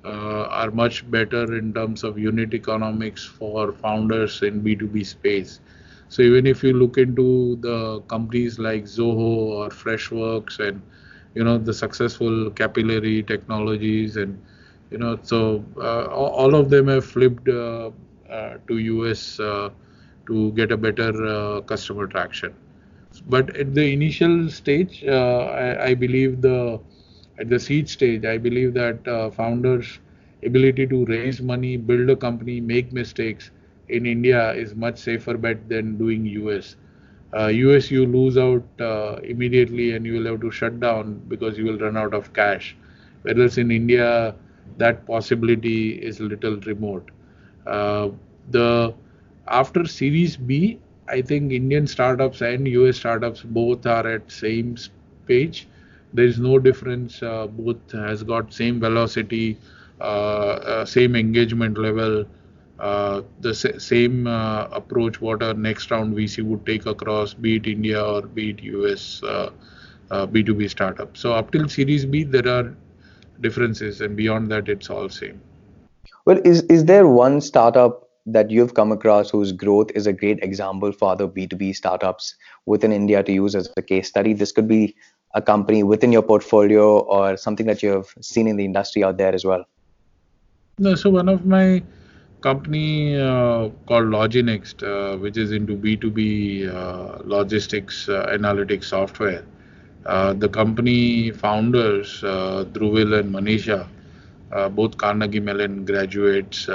[0.05, 5.61] uh, are much better in terms of unit economics for founders in B2B space.
[6.09, 10.81] So even if you look into the companies like Zoho or Freshworks and
[11.35, 14.39] you know the successful capillary technologies and
[14.91, 17.91] you know so uh, all of them have flipped uh, uh,
[18.69, 19.71] to US uh,
[20.27, 22.55] to get a better uh, customer traction.
[23.29, 26.81] But at the initial stage, uh, I, I, believe the
[27.39, 29.05] at the seed stage, I believe that
[29.37, 29.99] founders'
[30.45, 33.51] ability to raise money, build a company, make mistakes,
[33.89, 36.77] in India is much safer bet than doing US.
[37.37, 41.59] Uh, US you lose out uh, immediately and you will have to shut down because
[41.59, 42.77] you will run out of cash.
[43.23, 44.35] Whereas in India,
[44.79, 47.11] that possibility is little remote.
[47.67, 48.11] Uh,
[48.51, 48.95] the
[49.47, 50.79] after Series B,
[51.09, 54.77] I think Indian startups and US startups both are at same
[55.27, 55.69] page.
[56.13, 57.23] There is no difference.
[57.23, 59.59] Uh, both has got same velocity,
[60.01, 62.25] uh, uh, same engagement level
[62.79, 67.67] uh, the same uh, approach what our next round VC would take across, be it
[67.67, 69.51] India or be it US uh,
[70.11, 71.17] B2B uh, startup.
[71.17, 72.75] So up till Series B, there are
[73.41, 75.41] differences, and beyond that, it's all same.
[76.25, 80.43] Well, is is there one startup that you've come across whose growth is a great
[80.43, 84.33] example for other B2B startups within India to use as a case study?
[84.33, 84.97] This could be
[85.35, 89.19] a company within your portfolio or something that you have seen in the industry out
[89.19, 89.65] there as well.
[90.79, 91.83] No, so one of my
[92.41, 99.45] company uh, called LogiNext, uh, which is into B2B uh, logistics uh, analytics software.
[100.07, 103.89] Uh, the company founders, uh, Dhruvil and Manisha,
[104.75, 106.69] both Carnegie Mellon graduates,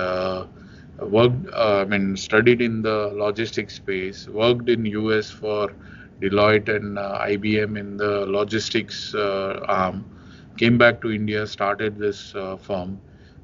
[1.01, 5.73] worked, I mean, studied in the logistics space, worked in US for
[6.21, 10.05] Deloitte and IBM in the logistics arm,
[10.57, 12.31] came back to India, started this
[12.61, 12.99] firm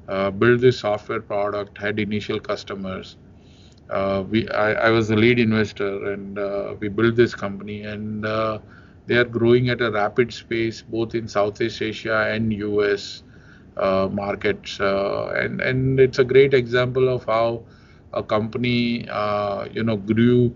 [0.08, 3.16] uh, build this software product, had initial customers.
[3.90, 8.24] Uh, we, I, I, was the lead investor, and uh, we built this company, and
[8.24, 8.58] uh,
[9.06, 13.22] they are growing at a rapid pace, both in Southeast Asia and US
[13.76, 14.80] uh, markets.
[14.80, 17.62] Uh, and and it's a great example of how
[18.12, 19.06] a company,
[19.72, 20.54] you know, grew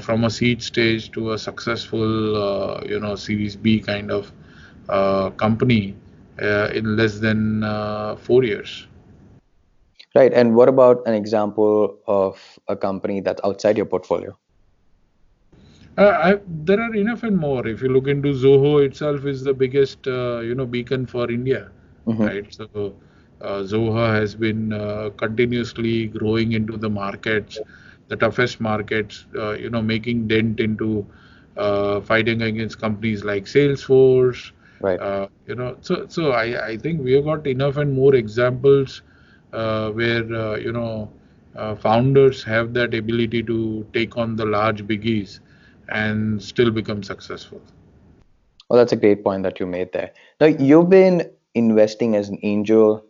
[0.00, 4.32] from a seed stage to a successful, you know, Series B kind of
[5.36, 5.94] company
[6.40, 8.86] uh, in less than uh, four years.
[10.14, 10.32] Right.
[10.32, 14.36] And what about an example of a company that's outside your portfolio?
[15.96, 17.66] Uh, I, there are enough and more.
[17.66, 21.70] If you look into Zoho itself, is the biggest uh, you know beacon for India,
[22.06, 22.22] mm-hmm.
[22.22, 22.54] right?
[22.54, 22.94] So
[23.40, 27.58] uh, Zoho has been uh, continuously growing into the markets,
[28.08, 29.26] the toughest markets.
[29.34, 31.06] you know, making dent into
[31.56, 37.12] fighting against companies like Salesforce, right uh, you know so so i i think we
[37.12, 39.02] have got enough and more examples
[39.54, 41.08] uh, where uh, you know
[41.56, 45.38] uh, founders have that ability to take on the large biggies
[45.88, 47.60] and still become successful.
[48.68, 50.10] Well, that's a great point that you made there.
[50.40, 53.04] Now, you've been investing as an angel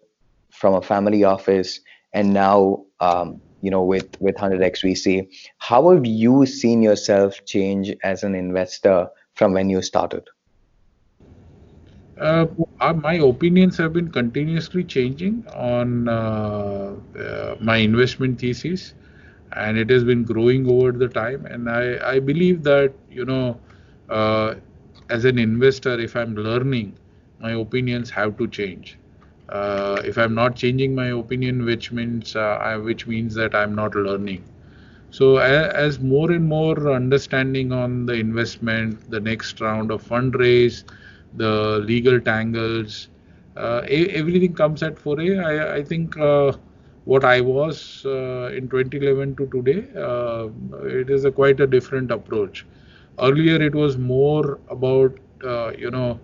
[0.51, 1.81] from a family office,
[2.13, 5.29] and now, um, you know, with with 100x VC.
[5.59, 10.29] How have you seen yourself change as an investor from when you started?
[12.21, 12.47] Uh,
[12.95, 18.95] my opinions have been continuously changing on uh, uh, my investment thesis,
[19.57, 21.45] and it has been growing over the time.
[21.47, 23.59] And I, I believe that you know,
[24.09, 24.55] uh,
[25.11, 26.97] as an investor, if I'm learning,
[27.45, 28.99] my opinions have to change.
[29.49, 33.75] Uh, if I'm not changing my opinion, which means uh, I, which means that I'm
[33.75, 34.45] not learning.
[35.11, 40.85] So as, more and more understanding on the investment, the next round of fundraise
[41.35, 43.09] the legal tangles,
[43.57, 45.39] uh, everything comes at foray.
[45.39, 46.53] I, I think uh,
[47.05, 50.49] what I was uh, in 2011 to today, uh,
[50.87, 52.67] it is a quite a different approach.
[53.21, 55.19] Earlier, it was more about
[55.79, 56.21] you know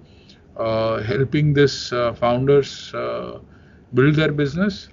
[1.02, 2.92] helping this founders
[3.94, 4.88] build their business.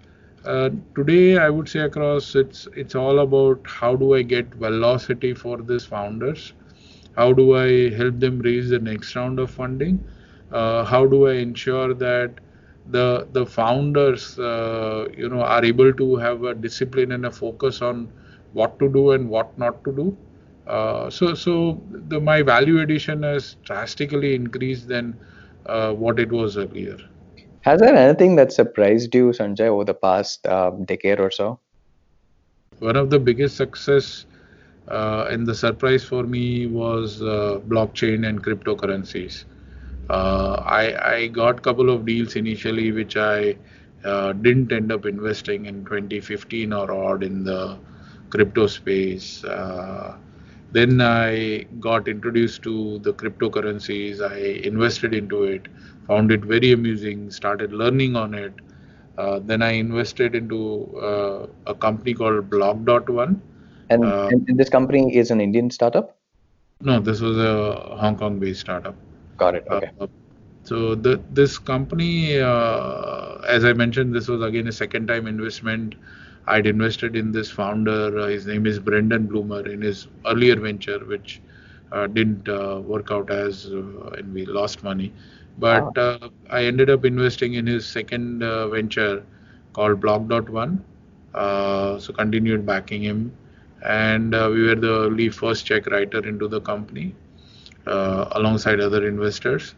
[0.95, 5.57] today, I would say across it's it's all about how do I get velocity for
[5.72, 6.53] these founders
[7.15, 10.03] how do I help them raise the next round of funding?
[10.51, 12.39] Uh, how do I ensure that
[12.89, 17.82] the the founders, uh, you know, are able to have a discipline and a focus
[17.82, 18.09] on
[18.53, 20.18] what to do and what not to do?
[20.68, 25.15] Uh, so so the, my value addition has drastically increased than
[25.68, 26.97] uh, what it was earlier.
[27.61, 31.59] Has there anything that surprised you, Sanjay, over the past um, decade or so?
[32.80, 34.26] One of the biggest success
[34.88, 39.43] uh, and the surprise for me was uh, blockchain and cryptocurrencies.
[40.09, 43.57] Uh, I, I got a couple of deals initially which I
[44.05, 47.78] uh, didn't end up investing in 2015 or odd in the
[48.30, 49.43] crypto space.
[49.43, 50.15] Uh,
[50.72, 54.22] then I got introduced to the cryptocurrencies.
[54.22, 55.68] I invested into it,
[56.07, 58.53] found it very amusing, started learning on it.
[59.18, 63.41] Uh, then I invested into a company called Block.one
[63.89, 66.18] and, uh, and, this company is an Indian startup?
[66.82, 68.95] No, this was a Hong Kong based startup.
[69.38, 69.68] Got it.
[69.70, 69.89] Okay.
[69.99, 70.07] Uh,
[70.63, 75.95] so the, this company, uh, as I mentioned, this was again a second time investment.
[76.48, 78.20] I'd invested in this founder.
[78.20, 81.41] Uh, his name is Brendan Blumer in his earlier venture, which
[81.91, 85.14] uh, didn't uh, work out as, and we lost money.
[85.60, 86.30] But ah.
[86.50, 89.24] I ended up investing in his second venture
[89.74, 90.84] called Block.one.
[91.34, 93.32] so continued backing him
[93.84, 97.16] and uh, we were the early first check writer into the company
[97.86, 99.76] uh, alongside other investors.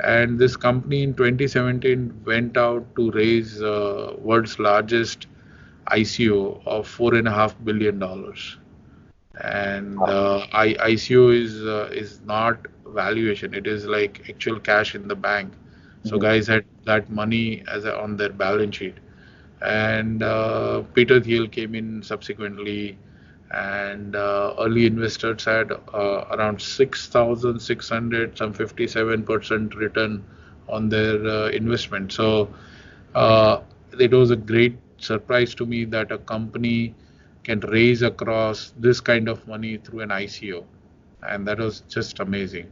[0.00, 5.26] And this company in 2017 went out to raise uh, world's largest
[5.92, 8.58] ICO of four and a half billion dollars.
[9.40, 15.08] And uh, I, ICO is uh, is not valuation; it is like actual cash in
[15.08, 15.52] the bank.
[16.04, 16.22] So mm-hmm.
[16.22, 18.96] guys had that money as a, on their balance sheet.
[19.62, 22.98] And uh, Peter Thiel came in subsequently
[23.52, 30.24] and uh, early investors had uh, around 6,600, some 57% return
[30.68, 32.12] on their uh, investment.
[32.12, 32.48] So
[33.14, 33.60] uh,
[33.98, 36.94] it was a great surprise to me that a company
[37.44, 40.64] can raise across this kind of money through an ICO,
[41.22, 42.70] and that was just amazing.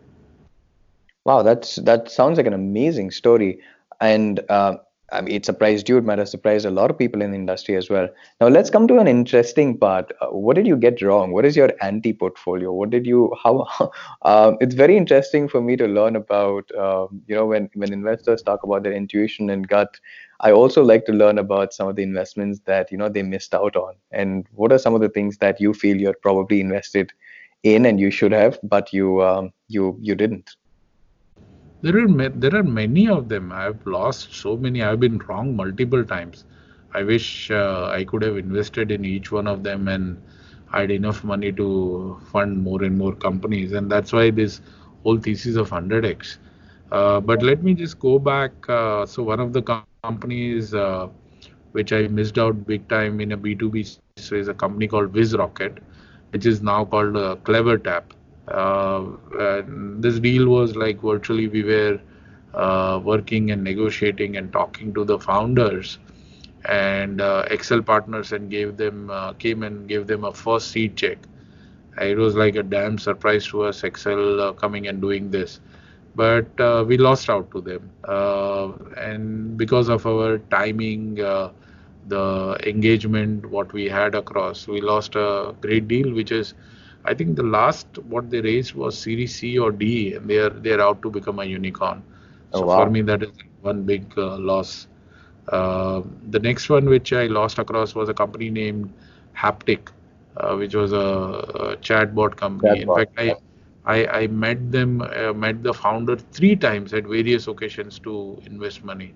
[1.25, 3.61] Wow, that's that sounds like an amazing story,
[4.01, 4.77] and uh,
[5.13, 5.99] I mean, it surprised you.
[5.99, 8.09] It might have surprised a lot of people in the industry as well.
[8.41, 10.13] Now, let's come to an interesting part.
[10.21, 11.33] Uh, what did you get wrong?
[11.33, 12.73] What is your anti portfolio?
[12.73, 13.67] What did you, how,
[14.23, 18.43] um, it's very interesting for me to learn about, um, you know, when, when investors
[18.43, 19.99] talk about their intuition and gut,
[20.41, 23.55] I also like to learn about some of the investments that, you know, they missed
[23.55, 23.95] out on.
[24.11, 27.13] And what are some of the things that you feel you're probably invested
[27.63, 30.57] in and you should have, but you, um, you, you didn't?
[31.83, 33.53] There are there are many of them.
[33.53, 34.83] I've lost so many.
[34.83, 36.45] I've been wrong multiple times.
[36.93, 40.21] I wish uh, I could have invested in each one of them and
[40.71, 43.73] had enough money to fund more and more companies.
[43.73, 44.61] And that's why this
[45.03, 46.37] whole thesis of 100x.
[46.93, 48.53] Uh, but let me just go back.
[48.69, 49.63] Uh, so one of the
[50.01, 51.09] companies uh,
[51.73, 53.81] which I missed out big time in a B2B
[54.33, 55.79] is a company called WizRocket,
[56.31, 58.05] which is now called uh, CleverTap.
[58.49, 59.63] Uh,
[60.01, 62.01] this deal was like virtually we were
[62.55, 65.99] uh, working and negotiating and talking to the founders
[66.67, 70.97] and uh, Accel partners and gave them uh, came and gave them a first seed
[70.97, 71.19] check.
[72.01, 75.61] It was like a damn surprise to us, Accel uh, coming and doing this,
[76.15, 77.91] but uh, we lost out to them,
[78.97, 81.19] and because of our timing,
[82.09, 84.67] the engagement, what we had across.
[84.67, 86.55] We lost a great deal, which is,
[87.05, 90.51] I think, the last what they raised was Series C or D, and they are
[90.51, 92.03] they are out to become a unicorn.
[92.53, 92.85] Oh, so wow.
[92.85, 93.31] for me, that is
[93.61, 94.89] one big uh, loss.
[95.49, 98.93] Uh, the next one which I lost across was a company named
[99.37, 99.91] Haptik
[100.37, 102.85] uh, which was a, a chatbot company.
[102.85, 103.01] Chatbot.
[103.01, 103.35] In fact, I,
[103.95, 108.15] I, I met them, uh, met the founder three times at various occasions to
[108.47, 109.15] invest money.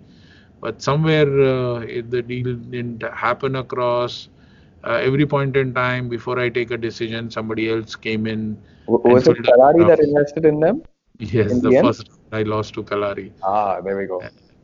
[0.61, 1.81] But somewhere uh,
[2.15, 4.29] the deal didn't happen across.
[4.85, 8.59] Uh, every point in time, before I take a decision, somebody else came in.
[8.89, 10.83] Was it Kalaari that invested in them?
[11.19, 13.31] Yes, in the, the first I lost to Kalaari.
[13.43, 14.23] Ah, there we go.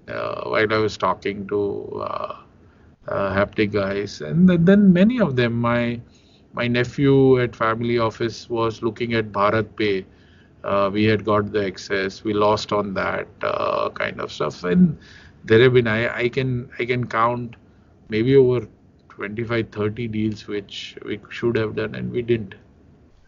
[0.09, 1.59] Uh, while I was talking to
[2.03, 2.37] uh,
[3.09, 6.01] uh, Haptik guys, and then many of them, my
[6.53, 10.05] my nephew at family office was looking at BharatPe.
[10.65, 12.23] Uh, we had got the excess.
[12.25, 14.99] We lost on that uh, kind of stuff, and
[15.45, 17.57] there have been I, I can I can count
[18.09, 18.67] maybe over
[19.09, 22.55] 25 30 deals which we should have done and we didn't.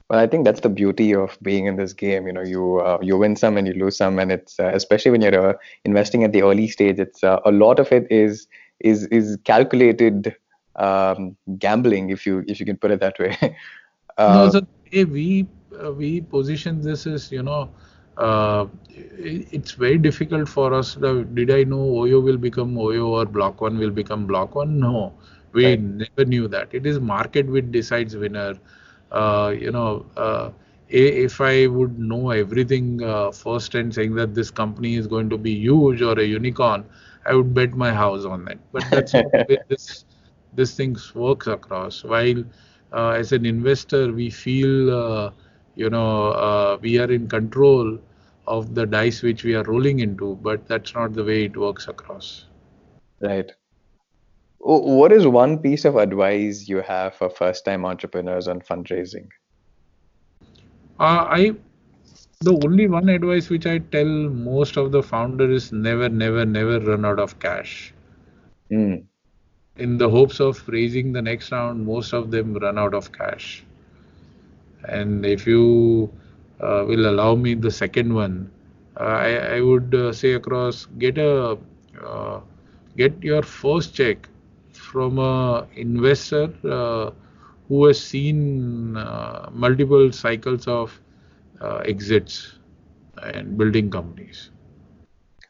[0.09, 2.27] Well, I think that's the beauty of being in this game.
[2.27, 5.11] You know, you uh, you win some and you lose some, and it's uh, especially
[5.13, 5.55] when you're uh,
[5.85, 6.99] investing at the early stage.
[6.99, 8.47] It's uh, a lot of it is
[8.81, 10.37] is is calculated
[10.77, 13.37] um, gambling, if you if you can put it that way.
[14.27, 15.47] no, so hey, we
[15.85, 17.69] uh, we position this as you know.
[18.17, 20.95] Uh, it's very difficult for us.
[20.95, 24.79] Did I know Oyo will become Oyo or Block One will become Block One?
[24.79, 25.13] No,
[25.53, 25.81] we right.
[25.81, 26.69] never knew that.
[26.73, 28.59] It is market which decides winner
[29.13, 30.51] uh, you know, uh,
[30.89, 35.39] if I would know everything uh, first and saying that this company is going to
[35.39, 36.85] be huge or a unicorn,
[37.27, 38.59] I would bet my house on that.
[38.73, 40.05] But that's not the way this
[40.55, 42.05] this things works across.
[42.05, 42.45] While
[42.93, 45.31] uh, as an investor, we feel uh,
[45.75, 47.99] you know uh, we are in control
[48.47, 51.89] of the dice which we are rolling into, but that's not the way it works
[51.89, 52.47] across.
[53.21, 53.51] Right.
[54.59, 59.29] What is one piece of advice you have for first time entrepreneurs on fundraising?
[61.01, 61.57] Uh, I
[62.41, 66.81] the only one advice which I tell most of the founders is never, never, never
[66.81, 67.95] run out of cash.
[68.73, 69.05] Mm.
[69.77, 73.65] In the hopes of raising the next round, most of them run out of cash.
[74.85, 76.13] And if you
[76.61, 78.51] uh, will allow me the second one,
[79.01, 81.57] uh, I, I, would uh, say across get a
[82.05, 82.41] uh,
[82.99, 84.29] get your first check
[84.73, 87.11] from a investor uh,
[87.69, 88.93] who has seen
[89.53, 91.01] multiple cycles of
[91.87, 92.59] exits
[93.23, 94.51] and building companies.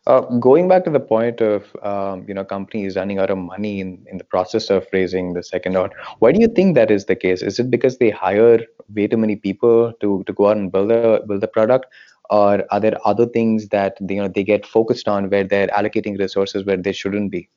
[0.04, 3.80] Uh, going back to the point of um, you know companies running out of money
[3.80, 7.04] in, in the process of raising the second round, why do you think that is
[7.04, 7.40] the case?
[7.40, 8.58] Is it because they hire
[8.92, 11.86] way too many people to, to go out and build a build a product,
[12.30, 15.68] or are there other things that they, you know they get focused on where they're
[15.68, 17.48] allocating resources where they shouldn't be?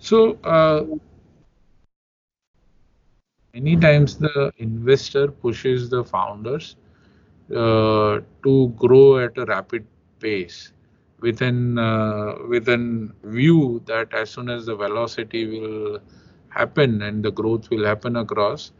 [0.00, 0.84] So uh,
[3.54, 6.74] many times the investor pushes the founders
[7.54, 9.86] uh, to grow at a rapid
[10.18, 10.72] pace
[11.20, 16.00] with an uh, with an view that as soon as the velocity will
[16.48, 18.72] happen and the growth will happen across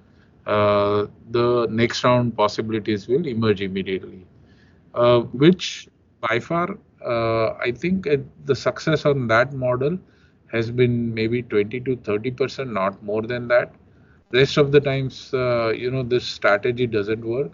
[0.47, 4.27] uh, the next round possibilities will emerge immediately
[4.95, 5.89] uh, which
[6.21, 6.67] by far
[7.15, 8.07] uh, i think
[8.45, 9.99] the success on that model
[10.53, 13.73] has been maybe 20 to 30 percent, not more than that.
[14.33, 17.51] Rest of the times, uh, you know, this strategy doesn't work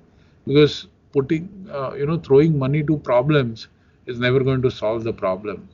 [0.47, 3.69] because putting, uh, you know, throwing money to problems
[4.07, 5.69] is never going to solve the problem.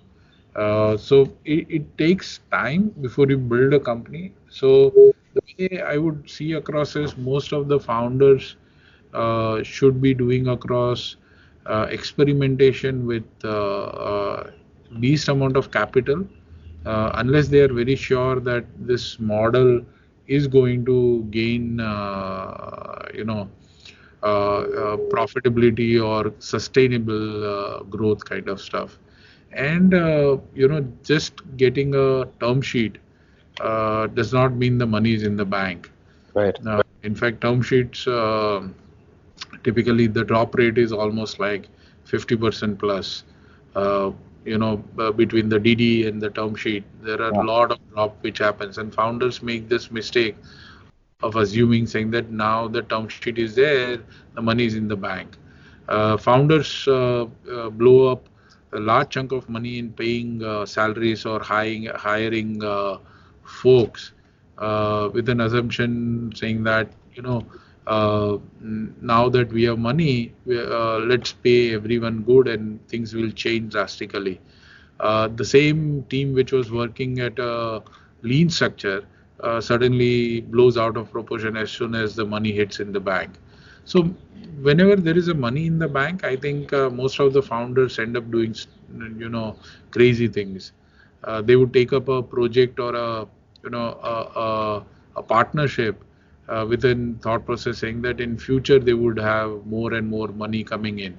[0.56, 4.32] Uh, so it, it, takes time before you build a company.
[4.48, 4.90] So
[5.34, 8.56] the way I would see across is most of the founders
[9.14, 11.16] uh, should be doing across
[11.66, 14.44] uh, experimentation with uh,
[14.90, 16.26] least amount of capital
[16.86, 19.84] uh, unless they are very sure that this model
[20.26, 23.59] is going to gain, uh, you know, uh, uh
[24.22, 28.98] profitability or sustainable uh, growth kind of stuff.
[29.52, 32.98] And, uh, you know, just getting a term sheet
[33.58, 35.90] does not mean the money is in the bank.
[36.32, 36.56] Right.
[37.02, 38.04] in fact, term sheets,
[39.64, 41.68] typically the drop rate is almost like
[42.06, 43.24] 50% plus
[44.44, 46.84] you know uh, between the DD and the term sheet.
[47.02, 47.42] There are a yeah.
[47.42, 50.36] lot of drop which happens, and founders make this mistake
[51.22, 53.98] of assuming saying that now the term sheet is there,
[54.34, 55.36] the money is in the bank.
[55.88, 58.28] Uh, founders uh, uh blow up
[58.72, 62.98] a large chunk of money in paying uh, salaries or hiring hiring uh,
[63.42, 64.12] folks
[65.12, 67.44] with an assumption saying that you know
[67.86, 68.38] uh,
[69.00, 74.40] now that we have money, uh, let's pay everyone good and things will change drastically.
[75.00, 77.82] Uh, the same team which was working at a
[78.22, 79.04] lean structure
[79.42, 83.30] uh, suddenly blows out of proportion as soon as the money hits in the bank.
[83.84, 84.02] So
[84.62, 87.98] whenever there is a money in the bank, I think uh, most of the founders
[87.98, 88.54] end up doing,
[89.18, 89.56] you know,
[89.90, 90.72] crazy things.
[91.24, 93.26] Uh, they would take up a project or a,
[93.62, 94.84] you know, a, a,
[95.16, 96.02] a partnership
[96.48, 100.62] uh, within thought process saying that in future they would have more and more money
[100.64, 101.18] coming in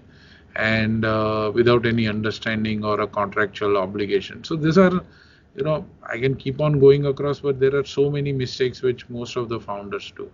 [0.56, 5.02] and uh, without any understanding or a contractual obligation so these are
[5.56, 9.10] you know i can keep on going across but there are so many mistakes which
[9.10, 10.30] most of the founders do.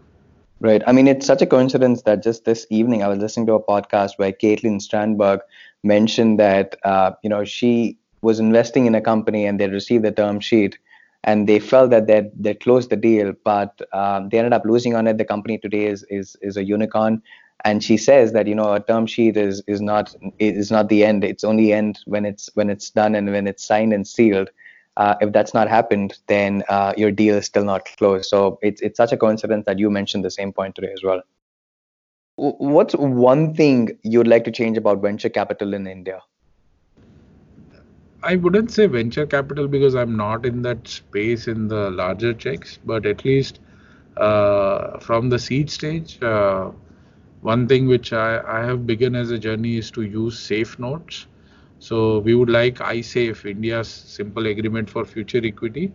[0.59, 0.81] Right.
[0.87, 3.63] I mean it's such a coincidence that just this evening i was listening to a
[3.63, 5.41] podcast where caitlin strandberg
[5.83, 10.11] mentioned that uh, you know she was investing in a company and they received the
[10.11, 10.77] term sheet
[11.23, 14.95] and they felt that they they closed the deal but um, they ended up losing
[14.95, 15.17] on it.
[15.17, 17.21] The company today is is is a unicorn.
[17.65, 21.03] And she says that you know a term sheet is is not is not the
[21.03, 21.23] end.
[21.23, 24.49] It's only end when it's when it's done and when it's signed and sealed
[24.97, 28.25] uh, if that's not happened, then uh, your deal is still not closed.
[28.25, 31.21] So it's it's such a coincidence that you mentioned the same point today as well.
[32.35, 36.21] What's one thing you'd like to change about venture capital in India?
[38.23, 42.79] I wouldn't say venture capital because I'm not in that space in the larger checks,
[42.83, 43.59] but at least
[44.17, 46.71] uh, from the seed stage, uh,
[47.41, 51.27] one thing which I, I have begun as a journey is to use safe notes
[51.79, 55.91] so we would like iSafe, India's simple agreement for future equity,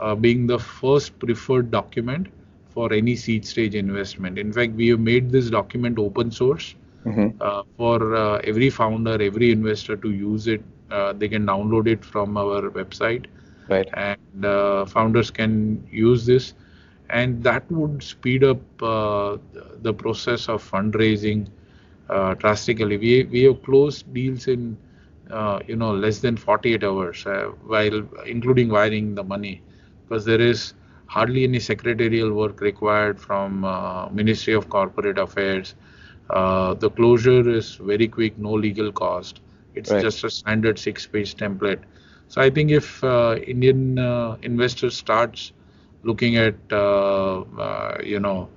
[0.00, 2.28] uh, being the first preferred document
[2.70, 4.38] for any seed stage investment.
[4.38, 6.74] In fact, we have made this document open source
[7.04, 7.28] mm-hmm.
[7.40, 10.62] uh, for uh, every founder, every investor to use it.
[10.90, 13.26] Uh, they can download it from our website,
[13.68, 13.88] right?
[13.94, 16.54] And uh, founders can use this,
[17.10, 19.36] and that would speed up uh,
[19.82, 21.48] the process of fundraising
[22.38, 22.96] drastically.
[22.96, 24.78] We we have closed deals in
[25.30, 29.62] uh, you know less than 48 hours uh, while including wiring the money.
[30.08, 30.74] Because there is
[31.06, 35.74] hardly any secretarial work required from uh, ministry of corporate affairs.
[36.30, 39.40] Uh, the closure is very quick no legal cost.
[39.74, 40.06] It's right.
[40.06, 41.80] just a standard six page template.
[42.28, 45.52] So i think if uh, indian uh, investors starts
[46.02, 46.54] looking at
[48.04, 48.48] you know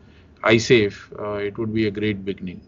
[0.44, 1.00] iSafe,
[1.48, 2.62] it would be a great beginning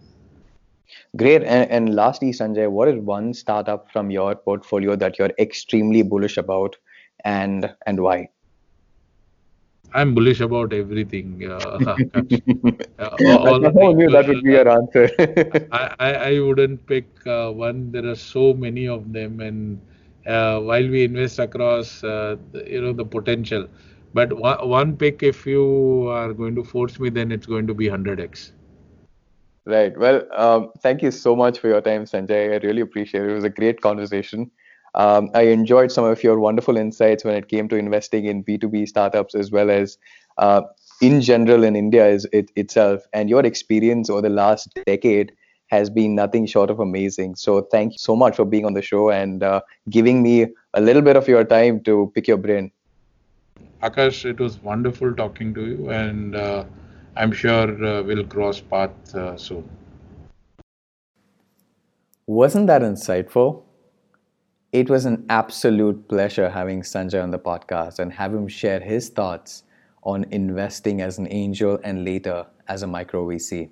[1.15, 1.43] Great.
[1.43, 6.37] And, and lastly, Sanjay, what is one startup from your portfolio that you're extremely bullish
[6.37, 6.75] about
[7.23, 8.29] and and why?
[9.93, 11.47] I'm bullish about everything.
[11.49, 11.55] Uh,
[12.99, 15.09] uh, all, I knew that would be your answer.
[15.71, 17.91] I, I, I, wouldn't pick uh, one.
[17.91, 19.79] There are so many of them, and
[20.25, 23.67] uh, while we invest across, uh, the, you know, the potential.
[24.15, 27.73] But one, one pick, if you are going to force me, then it's going to
[27.73, 28.51] be 100x.
[29.65, 29.97] Right.
[29.97, 32.53] Well, um, thank you so much for your time, Sanjay.
[32.53, 33.29] I really appreciate it.
[33.29, 34.51] It was a great conversation.
[34.95, 38.87] Um, I enjoyed some of your wonderful insights when it came to investing in B2B
[38.87, 39.97] startups as well as
[40.37, 40.61] uh,
[41.01, 43.03] in general in India is it, itself.
[43.13, 45.31] And your experience over the last decade
[45.67, 47.35] has been nothing short of amazing.
[47.35, 50.81] So thank you so much for being on the show and uh, giving me a
[50.81, 52.69] little bit of your time to pick your brain.
[53.81, 56.35] Akash, it was wonderful talking to you and.
[56.35, 56.65] Uh,
[57.15, 59.69] I'm sure uh, we'll cross paths uh, soon.
[62.25, 63.63] Wasn't that insightful?
[64.71, 69.09] It was an absolute pleasure having Sanjay on the podcast and have him share his
[69.09, 69.63] thoughts
[70.01, 73.69] on investing as an angel and later as a micro VC.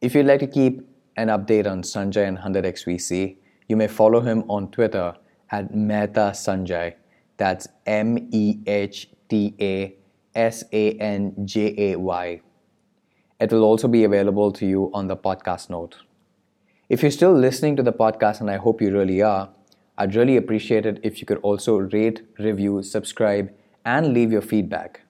[0.00, 3.36] If you'd like to keep an update on Sanjay and 100x VC,
[3.68, 5.14] you may follow him on Twitter
[5.50, 6.94] at Mehta Sanjay.
[7.36, 9.96] That's M E H T A
[10.34, 12.40] S A N J A Y.
[13.40, 15.96] It will also be available to you on the podcast note.
[16.88, 19.50] If you're still listening to the podcast, and I hope you really are,
[19.98, 23.52] I'd really appreciate it if you could also rate, review, subscribe,
[23.84, 25.02] and leave your feedback.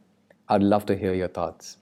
[0.48, 1.76] I'd love to hear your thoughts.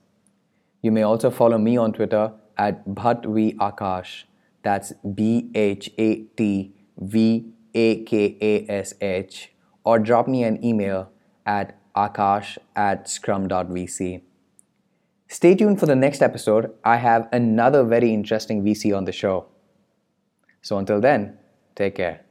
[0.81, 4.23] You may also follow me on Twitter at Akash.
[4.63, 9.51] That's B H A T V A K A S H.
[9.83, 11.11] Or drop me an email
[11.45, 14.21] at akash at scrum.vc.
[15.27, 16.71] Stay tuned for the next episode.
[16.83, 19.45] I have another very interesting VC on the show.
[20.61, 21.37] So until then,
[21.75, 22.21] take care.